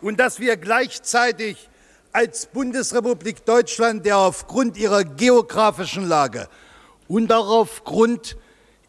und 0.01 0.19
dass 0.19 0.39
wir 0.39 0.57
gleichzeitig 0.57 1.69
als 2.13 2.47
Bundesrepublik 2.47 3.45
Deutschland, 3.45 4.07
der 4.07 4.17
aufgrund 4.17 4.75
ihrer 4.75 5.03
geografischen 5.03 6.07
Lage 6.07 6.49
und 7.07 7.31
auch 7.31 7.47
aufgrund 7.47 8.37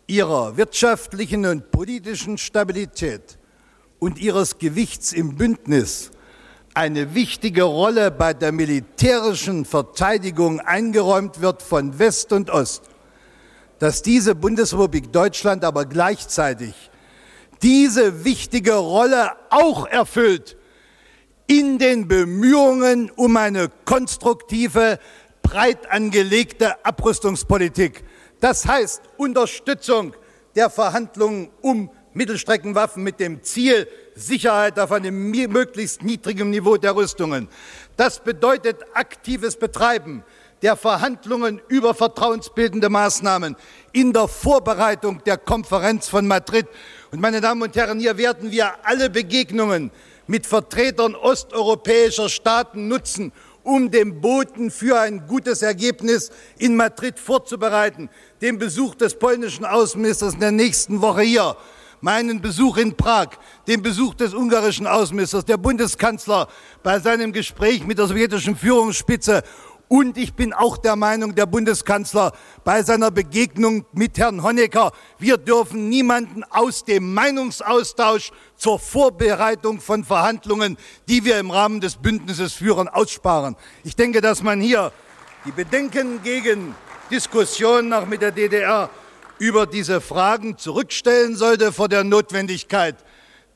ihrer 0.07 0.57
wirtschaftlichen 0.57 1.45
und 1.45 1.71
politischen 1.71 2.39
Stabilität 2.39 3.37
und 3.99 4.19
ihres 4.19 4.57
Gewichts 4.57 5.13
im 5.13 5.37
Bündnis 5.37 6.11
eine 6.73 7.15
wichtige 7.15 7.65
Rolle 7.65 8.11
bei 8.11 8.33
der 8.33 8.53
militärischen 8.53 9.67
Verteidigung 9.67 10.61
eingeräumt 10.61 11.43
wird 11.43 11.61
von 11.61 11.99
West 11.99 12.33
und 12.33 12.49
Ost, 12.49 12.85
dass 13.79 14.01
diese 14.01 14.35
Bundesrepublik 14.35 15.13
Deutschland 15.13 15.65
aber 15.65 15.85
gleichzeitig 15.85 16.89
diese 17.63 18.25
wichtige 18.25 18.75
Rolle 18.75 19.33
auch 19.51 19.87
erfüllt 19.87 20.57
in 21.47 21.79
den 21.79 22.09
Bemühungen 22.09 23.11
um 23.11 23.37
eine 23.37 23.71
konstruktive, 23.85 24.99
breit 25.43 25.91
angelegte 25.91 26.85
Abrüstungspolitik. 26.85 28.05
Das 28.41 28.67
heißt 28.67 29.03
Unterstützung 29.17 30.15
der 30.55 30.71
Verhandlungen 30.71 31.51
um 31.61 31.91
Mittelstreckenwaffen 32.15 33.03
mit 33.03 33.21
dem 33.21 33.43
Ziel 33.43 33.89
Sicherheit 34.15 34.79
auf 34.79 34.93
einem 34.93 35.31
möglichst 35.31 36.03
niedrigen 36.03 36.51
Niveau 36.51 36.77
der 36.77 36.95
Rüstungen. 36.95 37.49
Das 37.97 38.23
bedeutet 38.23 38.79
aktives 38.95 39.57
Betreiben 39.57 40.25
der 40.63 40.77
Verhandlungen 40.77 41.61
über 41.69 41.93
vertrauensbildende 41.93 42.89
Maßnahmen 42.89 43.57
in 43.93 44.13
der 44.13 44.29
Vorbereitung 44.29 45.23
der 45.25 45.37
Konferenz 45.37 46.09
von 46.09 46.27
Madrid. 46.27 46.67
Und 47.11 47.21
meine 47.21 47.41
Damen 47.41 47.63
und 47.63 47.75
Herren, 47.75 47.99
hier 47.99 48.17
werden 48.17 48.51
wir 48.51 48.73
alle 48.85 49.11
Begegnungen 49.11 49.91
mit 50.29 50.47
Vertretern 50.47 51.17
osteuropäischer 51.17 52.29
Staaten 52.29 52.87
nutzen, 52.89 53.33
um 53.65 53.91
den 53.91 54.21
Boten 54.21 54.71
für 54.71 54.99
ein 54.99 55.27
gutes 55.27 55.63
Ergebnis 55.63 56.31
in 56.59 56.77
Madrid 56.77 57.19
vorzubereiten, 57.19 58.09
den 58.41 58.59
Besuch 58.59 58.95
des 58.95 59.15
polnischen 59.15 59.65
Außenministers 59.65 60.35
in 60.35 60.41
der 60.41 60.53
nächsten 60.53 61.01
Woche 61.01 61.23
hier, 61.23 61.57
meinen 62.01 62.41
Besuch 62.41 62.77
in 62.79 62.97
Prag, 62.97 63.29
den 63.69 63.83
Besuch 63.83 64.15
des 64.15 64.35
ungarischen 64.35 64.87
Außenministers, 64.87 65.45
der 65.45 65.57
Bundeskanzler 65.57 66.49
bei 66.83 66.99
seinem 66.99 67.33
Gespräch 67.33 67.87
mit 67.87 67.99
der 67.99 68.09
sowjetischen 68.09 68.57
Führungsspitze 68.57 69.43
und 69.93 70.17
ich 70.17 70.33
bin 70.33 70.55
auch 70.55 70.79
der 70.79 70.97
Meinung, 70.97 71.35
der 71.35 71.45
Bundeskanzler 71.45 72.33
bei 72.65 72.83
seiner 72.83 73.11
Begegnung 73.11 73.85
mit 73.93 74.17
Herrn 74.17 74.43
Honecker, 74.43 74.91
wir 75.19 75.37
dürfen 75.37 75.91
niemanden 75.91 76.45
aus 76.45 76.87
dem 76.87 77.13
Meinungsaustausch 77.13 78.31
zur 78.57 78.79
Vorbereitung 78.79 79.83
von 79.83 80.03
Verhandlungen, 80.03 80.79
die 81.11 81.27
wir 81.27 81.39
im 81.39 81.51
Rahmen 81.51 81.83
des 81.83 81.97
Bündnisses 81.97 82.55
führen, 82.55 82.89
aussparen. 82.89 83.55
Ich 83.85 83.95
denke, 83.95 84.23
dass 84.23 84.43
man 84.43 84.63
hier 84.63 84.93
die 85.45 85.53
Bedenken 85.53 86.23
gegen 86.23 86.75
Diskussionen 87.11 87.93
auch 87.93 88.07
mit 88.07 88.23
der 88.23 88.33
DDR 88.33 88.89
über 89.39 89.67
diese 89.67 90.01
Fragen 90.01 90.57
zurückstellen 90.57 91.37
sollte 91.37 91.71
vor 91.71 91.91
der 91.91 92.03
Notwendigkeit, 92.03 92.97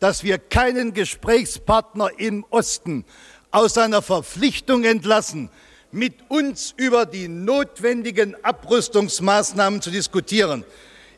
dass 0.01 0.23
wir 0.23 0.37
keinen 0.37 0.93
Gesprächspartner 0.93 2.11
im 2.19 2.45
Osten 2.51 3.07
aus 3.53 3.73
seiner 3.73 4.03
Verpflichtung 4.03 4.85
entlassen, 4.85 5.49
mit 5.93 6.15
uns 6.29 6.75
über 6.77 7.07
die 7.07 7.29
notwendigen 7.29 8.37
Abrüstungsmaßnahmen 8.43 9.81
zu 9.81 9.91
diskutieren. 9.91 10.65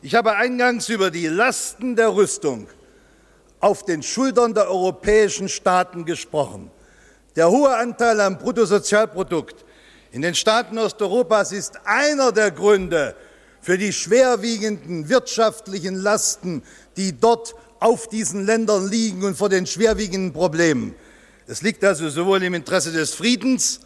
Ich 0.01 0.15
habe 0.15 0.35
eingangs 0.35 0.89
über 0.89 1.11
die 1.11 1.27
Lasten 1.27 1.95
der 1.95 2.15
Rüstung 2.15 2.67
auf 3.59 3.83
den 3.83 4.03
Schultern 4.03 4.53
der 4.53 4.69
europäischen 4.69 5.49
Staaten 5.49 6.05
gesprochen. 6.05 6.71
Der 7.35 7.49
hohe 7.49 7.75
Anteil 7.75 8.19
am 8.21 8.37
Bruttosozialprodukt 8.37 9.65
in 10.11 10.21
den 10.21 10.33
Staaten 10.33 10.77
Osteuropas 10.77 11.51
ist 11.51 11.79
einer 11.85 12.31
der 12.31 12.51
Gründe 12.51 13.15
für 13.61 13.77
die 13.77 13.93
schwerwiegenden 13.93 15.09
wirtschaftlichen 15.09 15.95
Lasten, 15.95 16.63
die 16.97 17.19
dort 17.19 17.53
auf 17.79 18.07
diesen 18.07 18.45
Ländern 18.45 18.89
liegen 18.89 19.23
und 19.23 19.37
vor 19.37 19.49
den 19.49 19.67
schwerwiegenden 19.67 20.33
Problemen. 20.33 20.95
Es 21.47 21.61
liegt 21.61 21.83
also 21.83 22.09
sowohl 22.09 22.43
im 22.43 22.53
Interesse 22.53 22.91
des 22.91 23.13
Friedens 23.13 23.81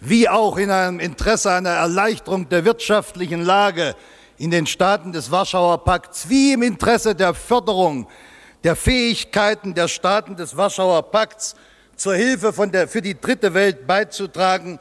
wie 0.00 0.28
auch 0.28 0.56
in 0.56 0.70
einem 0.70 1.00
Interesse 1.00 1.52
einer 1.52 1.70
Erleichterung 1.70 2.48
der 2.48 2.64
wirtschaftlichen 2.64 3.42
Lage 3.42 3.94
in 4.38 4.50
den 4.50 4.66
Staaten 4.66 5.12
des 5.12 5.30
Warschauer 5.30 5.84
Pakts, 5.84 6.28
wie 6.28 6.52
im 6.52 6.62
Interesse 6.62 7.14
der 7.14 7.34
Förderung 7.34 8.06
der 8.64 8.76
Fähigkeiten 8.76 9.74
der 9.74 9.88
Staaten 9.88 10.36
des 10.36 10.56
Warschauer 10.56 11.10
Pakts 11.10 11.54
zur 11.96 12.14
Hilfe 12.14 12.52
der, 12.68 12.88
für 12.88 13.00
die 13.00 13.18
dritte 13.18 13.54
Welt 13.54 13.86
beizutragen, 13.86 14.78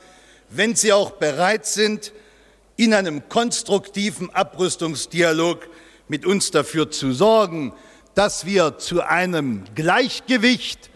wenn 0.50 0.76
sie 0.76 0.92
auch 0.92 1.12
bereit 1.12 1.66
sind, 1.66 2.12
in 2.78 2.94
einem 2.94 3.30
konstruktiven 3.30 4.30
Abrüstungsdialog 4.36 5.70
mit 6.10 6.26
uns 6.26 6.52
dafür 6.52 6.92
zu 6.92 7.14
sorgen, 7.14 7.74
dass 8.16 8.46
wir 8.46 8.78
zu 8.78 9.02
einem 9.02 9.64
Gleichgewicht 9.76 10.90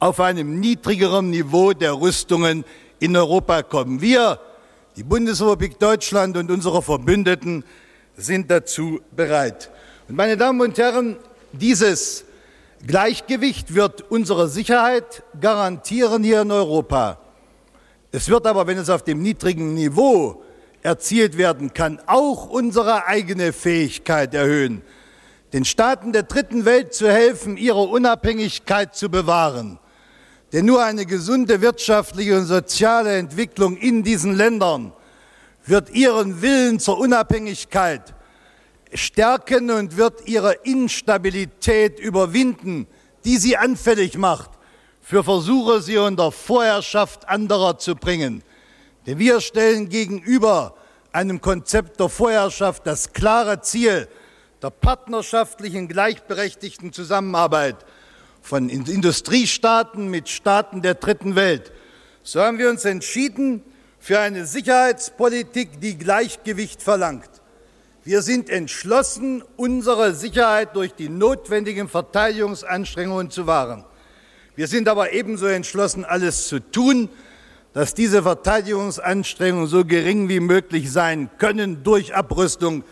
auf 0.00 0.18
einem 0.18 0.58
niedrigeren 0.58 1.30
Niveau 1.30 1.72
der 1.72 2.00
Rüstungen 2.00 2.64
in 3.00 3.16
Europa 3.16 3.62
kommen. 3.62 4.00
Wir, 4.00 4.38
die 4.96 5.02
Bundesrepublik 5.02 5.78
Deutschland 5.78 6.36
und 6.36 6.50
unsere 6.50 6.82
Verbündeten, 6.82 7.64
sind 8.16 8.50
dazu 8.50 9.00
bereit. 9.10 9.70
Und 10.08 10.16
meine 10.16 10.36
Damen 10.36 10.60
und 10.60 10.78
Herren, 10.78 11.16
dieses 11.52 12.24
Gleichgewicht 12.86 13.74
wird 13.74 14.10
unsere 14.10 14.48
Sicherheit 14.48 15.22
garantieren 15.40 16.22
hier 16.22 16.42
in 16.42 16.52
Europa. 16.52 17.18
Es 18.12 18.28
wird 18.28 18.46
aber, 18.46 18.66
wenn 18.66 18.78
es 18.78 18.90
auf 18.90 19.02
dem 19.02 19.22
niedrigen 19.22 19.74
Niveau 19.74 20.42
erzielt 20.82 21.38
werden 21.38 21.72
kann, 21.72 22.00
auch 22.06 22.48
unsere 22.48 23.06
eigene 23.06 23.52
Fähigkeit 23.52 24.34
erhöhen, 24.34 24.82
den 25.52 25.64
Staaten 25.64 26.12
der 26.12 26.24
dritten 26.24 26.64
Welt 26.64 26.94
zu 26.94 27.10
helfen, 27.10 27.56
ihre 27.56 27.82
Unabhängigkeit 27.82 28.94
zu 28.94 29.10
bewahren 29.10 29.78
denn 30.52 30.66
nur 30.66 30.84
eine 30.84 31.06
gesunde 31.06 31.60
wirtschaftliche 31.60 32.36
und 32.36 32.46
soziale 32.46 33.16
Entwicklung 33.16 33.76
in 33.76 34.02
diesen 34.02 34.34
Ländern 34.34 34.92
wird 35.66 35.90
ihren 35.90 36.42
Willen 36.42 36.80
zur 36.80 36.98
Unabhängigkeit 36.98 38.14
stärken 38.92 39.70
und 39.70 39.96
wird 39.96 40.26
ihre 40.26 40.54
Instabilität 40.64 42.00
überwinden, 42.00 42.86
die 43.24 43.36
sie 43.36 43.56
anfällig 43.56 44.16
macht 44.16 44.50
für 45.00 45.22
Versuche, 45.22 45.80
sie 45.80 45.98
unter 45.98 46.32
Vorherrschaft 46.32 47.28
anderer 47.28 47.78
zu 47.78 47.94
bringen. 47.94 48.42
Denn 49.06 49.18
wir 49.18 49.40
stellen 49.40 49.88
gegenüber 49.88 50.74
einem 51.12 51.40
Konzept 51.40 52.00
der 52.00 52.08
Vorherrschaft 52.08 52.86
das 52.86 53.12
klare 53.12 53.60
Ziel 53.60 54.08
der 54.62 54.70
partnerschaftlichen, 54.70 55.88
gleichberechtigten 55.88 56.92
Zusammenarbeit 56.92 57.76
von 58.42 58.68
Industriestaaten 58.68 60.08
mit 60.08 60.28
Staaten 60.28 60.82
der 60.82 60.94
dritten 60.94 61.36
Welt. 61.36 61.72
So 62.22 62.40
haben 62.40 62.58
wir 62.58 62.70
uns 62.70 62.84
entschieden 62.84 63.62
für 63.98 64.18
eine 64.18 64.46
Sicherheitspolitik, 64.46 65.80
die 65.80 65.98
Gleichgewicht 65.98 66.82
verlangt. 66.82 67.28
Wir 68.02 68.22
sind 68.22 68.48
entschlossen, 68.48 69.44
unsere 69.56 70.14
Sicherheit 70.14 70.74
durch 70.74 70.94
die 70.94 71.10
notwendigen 71.10 71.88
Verteidigungsanstrengungen 71.88 73.30
zu 73.30 73.46
wahren. 73.46 73.84
Wir 74.56 74.68
sind 74.68 74.88
aber 74.88 75.12
ebenso 75.12 75.46
entschlossen, 75.46 76.04
alles 76.04 76.48
zu 76.48 76.60
tun, 76.60 77.10
dass 77.72 77.94
diese 77.94 78.22
Verteidigungsanstrengungen 78.22 79.68
so 79.68 79.84
gering 79.84 80.28
wie 80.28 80.40
möglich 80.40 80.90
sein 80.90 81.30
können 81.38 81.84
durch 81.84 82.14
Abrüstung, 82.14 82.84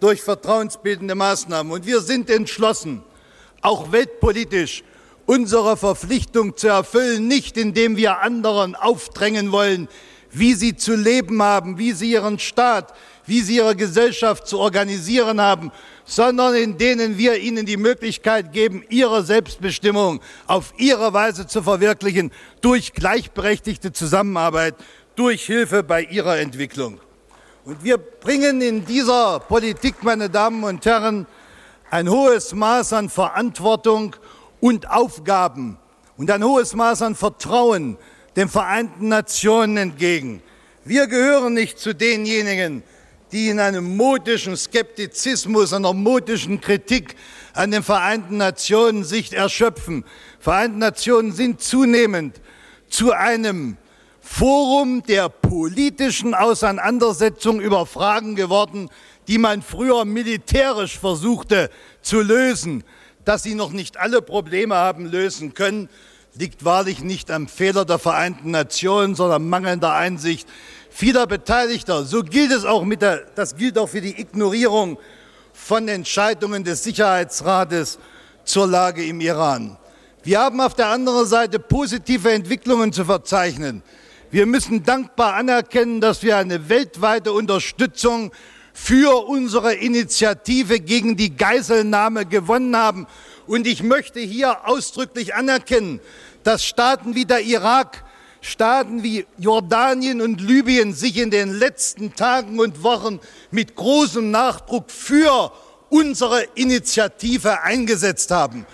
durch 0.00 0.22
vertrauensbildende 0.22 1.14
Maßnahmen. 1.14 1.72
Und 1.72 1.86
wir 1.86 2.00
sind 2.00 2.30
entschlossen, 2.30 3.02
auch 3.60 3.92
weltpolitisch 3.92 4.82
unsere 5.26 5.76
Verpflichtung 5.76 6.56
zu 6.56 6.68
erfüllen, 6.68 7.28
nicht 7.28 7.56
indem 7.56 7.96
wir 7.96 8.20
anderen 8.20 8.74
aufdrängen 8.74 9.52
wollen, 9.52 9.88
wie 10.30 10.54
sie 10.54 10.76
zu 10.76 10.94
leben 10.94 11.42
haben, 11.42 11.78
wie 11.78 11.92
sie 11.92 12.10
ihren 12.10 12.38
Staat, 12.38 12.92
wie 13.26 13.40
sie 13.40 13.56
ihre 13.56 13.76
Gesellschaft 13.76 14.46
zu 14.46 14.58
organisieren 14.58 15.40
haben, 15.40 15.70
sondern 16.04 16.54
in 16.54 16.76
denen 16.76 17.16
wir 17.16 17.38
ihnen 17.38 17.64
die 17.64 17.76
Möglichkeit 17.76 18.52
geben, 18.52 18.84
ihre 18.90 19.22
Selbstbestimmung 19.22 20.20
auf 20.46 20.74
ihre 20.76 21.12
Weise 21.12 21.46
zu 21.46 21.62
verwirklichen, 21.62 22.32
durch 22.60 22.92
gleichberechtigte 22.92 23.92
Zusammenarbeit, 23.92 24.74
durch 25.16 25.46
Hilfe 25.46 25.82
bei 25.82 26.02
ihrer 26.02 26.38
Entwicklung. 26.38 27.00
Und 27.64 27.82
wir 27.82 27.96
bringen 27.96 28.60
in 28.60 28.84
dieser 28.84 29.40
Politik, 29.40 30.02
meine 30.02 30.28
Damen 30.28 30.64
und 30.64 30.84
Herren, 30.84 31.26
ein 31.90 32.10
hohes 32.10 32.52
Maß 32.52 32.92
an 32.92 33.08
Verantwortung 33.08 34.16
und 34.64 34.88
Aufgaben 34.90 35.76
und 36.16 36.30
ein 36.30 36.42
hohes 36.42 36.72
Maß 36.72 37.02
an 37.02 37.14
Vertrauen 37.14 37.98
den 38.34 38.48
Vereinten 38.48 39.08
Nationen 39.08 39.76
entgegen. 39.76 40.42
Wir 40.86 41.06
gehören 41.06 41.52
nicht 41.52 41.78
zu 41.78 41.94
denjenigen, 41.94 42.82
die 43.30 43.48
in 43.48 43.60
einem 43.60 43.94
modischen 43.98 44.56
Skeptizismus, 44.56 45.74
einer 45.74 45.92
modischen 45.92 46.62
Kritik 46.62 47.14
an 47.52 47.72
den 47.72 47.82
Vereinten 47.82 48.38
Nationen 48.38 49.04
sich 49.04 49.34
erschöpfen. 49.34 50.02
Vereinten 50.40 50.78
Nationen 50.78 51.32
sind 51.32 51.60
zunehmend 51.60 52.40
zu 52.88 53.12
einem 53.12 53.76
Forum 54.22 55.02
der 55.02 55.28
politischen 55.28 56.32
Auseinandersetzung 56.32 57.60
über 57.60 57.84
Fragen 57.84 58.34
geworden, 58.34 58.88
die 59.28 59.36
man 59.36 59.60
früher 59.60 60.06
militärisch 60.06 60.98
versuchte 60.98 61.68
zu 62.00 62.22
lösen. 62.22 62.82
Dass 63.24 63.42
sie 63.42 63.54
noch 63.54 63.72
nicht 63.72 63.96
alle 63.96 64.22
Probleme 64.22 64.74
haben 64.74 65.06
lösen 65.06 65.54
können, 65.54 65.88
liegt 66.34 66.64
wahrlich 66.64 67.00
nicht 67.00 67.30
am 67.30 67.48
Fehler 67.48 67.84
der 67.84 67.98
Vereinten 67.98 68.50
Nationen, 68.50 69.14
sondern 69.14 69.48
mangelnder 69.48 69.94
Einsicht 69.94 70.48
vieler 70.90 71.26
Beteiligter. 71.26 72.04
So 72.04 72.22
gilt 72.22 72.52
es 72.52 72.64
auch 72.64 72.84
mit 72.84 73.02
der, 73.02 73.24
das 73.34 73.56
gilt 73.56 73.78
auch 73.78 73.88
für 73.88 74.00
die 74.00 74.20
Ignorierung 74.20 74.98
von 75.52 75.88
Entscheidungen 75.88 76.64
des 76.64 76.84
Sicherheitsrates 76.84 77.98
zur 78.44 78.66
Lage 78.66 79.04
im 79.04 79.20
Iran. 79.20 79.76
Wir 80.22 80.40
haben 80.40 80.60
auf 80.60 80.74
der 80.74 80.88
anderen 80.88 81.26
Seite 81.26 81.58
positive 81.58 82.30
Entwicklungen 82.30 82.92
zu 82.92 83.04
verzeichnen. 83.04 83.82
Wir 84.30 84.46
müssen 84.46 84.82
dankbar 84.82 85.34
anerkennen, 85.34 86.00
dass 86.00 86.22
wir 86.22 86.36
eine 86.36 86.68
weltweite 86.68 87.32
Unterstützung 87.32 88.32
für 88.74 89.26
unsere 89.28 89.72
Initiative 89.72 90.80
gegen 90.80 91.16
die 91.16 91.34
Geiselnahme 91.34 92.26
gewonnen 92.26 92.76
haben. 92.76 93.06
Und 93.46 93.66
ich 93.66 93.82
möchte 93.82 94.20
hier 94.20 94.68
ausdrücklich 94.68 95.34
anerkennen, 95.34 96.00
dass 96.42 96.64
Staaten 96.66 97.14
wie 97.14 97.24
der 97.24 97.40
Irak 97.40 98.04
Staaten 98.42 99.02
wie 99.02 99.24
Jordanien 99.38 100.20
und 100.20 100.38
Libyen 100.38 100.92
sich 100.92 101.16
in 101.16 101.30
den 101.30 101.50
letzten 101.50 102.14
Tagen 102.14 102.60
und 102.60 102.82
Wochen 102.82 103.18
mit 103.50 103.74
großem 103.74 104.30
Nachdruck 104.30 104.90
für 104.90 105.50
unsere 105.88 106.42
Initiative 106.54 107.62
eingesetzt 107.62 108.30
haben. 108.30 108.66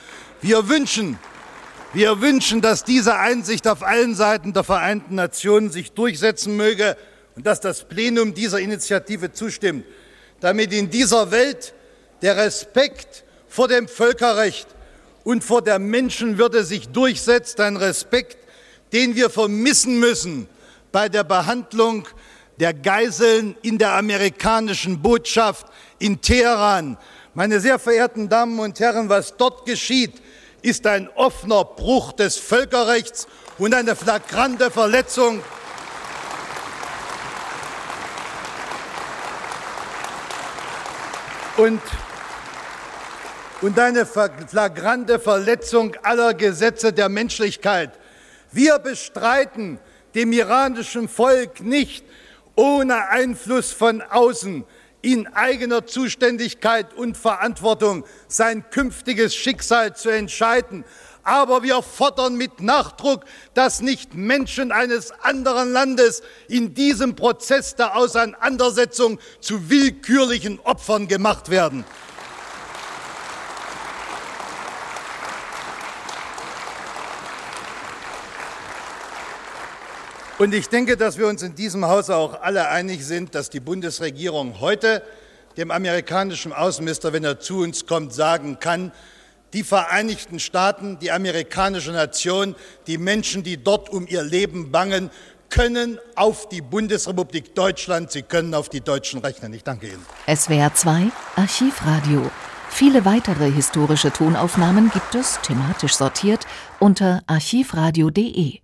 Wir 0.42 0.68
wünschen, 0.68 1.20
wir 1.92 2.20
wünschen, 2.20 2.61
dass 2.62 2.82
diese 2.82 3.16
Einsicht 3.16 3.68
auf 3.68 3.84
allen 3.84 4.16
Seiten 4.16 4.53
der 4.53 4.64
Vereinten 4.64 5.14
Nationen 5.14 5.70
sich 5.70 5.92
durchsetzen 5.92 6.57
möge 6.57 6.96
und 7.41 7.47
dass 7.47 7.61
das 7.61 7.84
Plenum 7.84 8.34
dieser 8.34 8.61
Initiative 8.61 9.32
zustimmt, 9.32 9.86
damit 10.41 10.74
in 10.74 10.91
dieser 10.91 11.30
Welt 11.30 11.72
der 12.20 12.36
Respekt 12.36 13.24
vor 13.49 13.66
dem 13.66 13.88
Völkerrecht 13.88 14.66
und 15.24 15.43
vor 15.43 15.62
der 15.62 15.78
Menschenwürde 15.78 16.64
sich 16.64 16.91
durchsetzt, 16.91 17.59
ein 17.61 17.78
Respekt, 17.78 18.36
den 18.93 19.16
wir 19.16 19.30
vermissen 19.30 19.99
müssen 19.99 20.49
bei 20.93 21.09
der 21.09 21.24
Behandlung 21.24 22.07
der 22.59 22.74
Geiseln 22.74 23.57
in 23.62 23.78
der 23.78 23.93
amerikanischen 23.93 25.01
Botschaft 25.01 25.66
in 25.99 26.20
Teheran. 26.20 26.99
Meine 27.32 27.59
sehr 27.61 27.78
verehrten 27.78 28.28
Damen 28.28 28.59
und 28.59 28.78
Herren, 28.80 29.09
was 29.09 29.34
dort 29.38 29.64
geschieht, 29.64 30.12
ist 30.61 30.86
ein 30.86 31.09
offener 31.14 31.64
Bruch 31.64 32.12
des 32.12 32.36
Völkerrechts 32.36 33.26
und 33.57 33.72
eine 33.72 33.97
flagrante 33.97 34.70
Verletzung 34.70 35.41
und, 41.61 41.83
und 43.61 43.79
eine 43.79 44.07
flagrante 44.07 45.19
Verletzung 45.19 45.95
aller 46.03 46.33
Gesetze 46.33 46.91
der 46.91 47.11
Menschlichkeit. 47.11 47.91
Wir 48.51 48.79
bestreiten 48.79 49.79
dem 50.15 50.33
iranischen 50.33 51.07
Volk 51.07 51.61
nicht 51.61 52.07
ohne 52.57 53.09
Einfluss 53.09 53.73
von 53.73 54.01
außen 54.01 54.65
in 55.03 55.27
eigener 55.35 55.87
Zuständigkeit 55.87 56.95
und 56.95 57.19
Verantwortung 57.19 58.07
sein 58.27 58.65
künftiges 58.71 59.35
Schicksal 59.35 59.95
zu 59.95 60.09
entscheiden. 60.09 60.85
Aber 61.31 61.62
wir 61.62 61.81
fordern 61.81 62.35
mit 62.35 62.61
Nachdruck, 62.61 63.24
dass 63.55 63.81
nicht 63.81 64.16
Menschen 64.16 64.72
eines 64.72 65.12
anderen 65.22 65.70
Landes 65.70 66.22
in 66.49 66.74
diesem 66.74 67.14
Prozess 67.14 67.76
der 67.76 67.95
Auseinandersetzung 67.95 69.20
zu 69.41 69.70
willkürlichen 69.70 70.59
Opfern 70.59 71.07
gemacht 71.07 71.49
werden. 71.49 71.85
Und 80.39 80.53
ich 80.53 80.68
denke, 80.68 80.97
dass 80.97 81.16
wir 81.16 81.28
uns 81.28 81.45
in 81.45 81.55
diesem 81.55 81.87
Hause 81.87 82.16
auch 82.16 82.43
alle 82.43 82.70
einig 82.70 83.07
sind, 83.07 83.37
dass 83.37 83.51
die 83.51 83.61
Bundesregierung 83.61 84.59
heute 84.59 85.01
dem 85.57 85.70
amerikanischen 85.70 86.53
Außenminister, 86.53 87.12
wenn 87.12 87.22
er 87.22 87.39
zu 87.39 87.61
uns 87.61 87.87
kommt, 87.87 88.12
sagen 88.12 88.59
kann, 88.59 88.91
die 89.53 89.64
Vereinigten 89.64 90.38
Staaten, 90.38 90.98
die 90.98 91.11
amerikanische 91.11 91.92
Nation, 91.92 92.55
die 92.86 92.98
Menschen, 92.98 93.42
die 93.42 93.62
dort 93.62 93.90
um 93.90 94.07
ihr 94.07 94.22
Leben 94.22 94.70
bangen, 94.70 95.11
können 95.48 95.98
auf 96.14 96.48
die 96.48 96.61
Bundesrepublik 96.61 97.55
Deutschland, 97.55 98.12
sie 98.12 98.22
können 98.22 98.55
auf 98.55 98.68
die 98.68 98.80
Deutschen 98.80 99.20
rechnen. 99.20 99.53
Ich 99.53 99.64
danke 99.64 99.88
Ihnen. 99.88 100.07
SWR 100.32 100.72
2 100.72 101.09
Archivradio. 101.36 102.30
Viele 102.70 103.05
weitere 103.05 103.51
historische 103.51 104.12
Tonaufnahmen 104.12 104.90
gibt 104.90 105.14
es, 105.16 105.40
thematisch 105.42 105.94
sortiert, 105.94 106.46
unter 106.78 107.22
archivradio.de. 107.26 108.59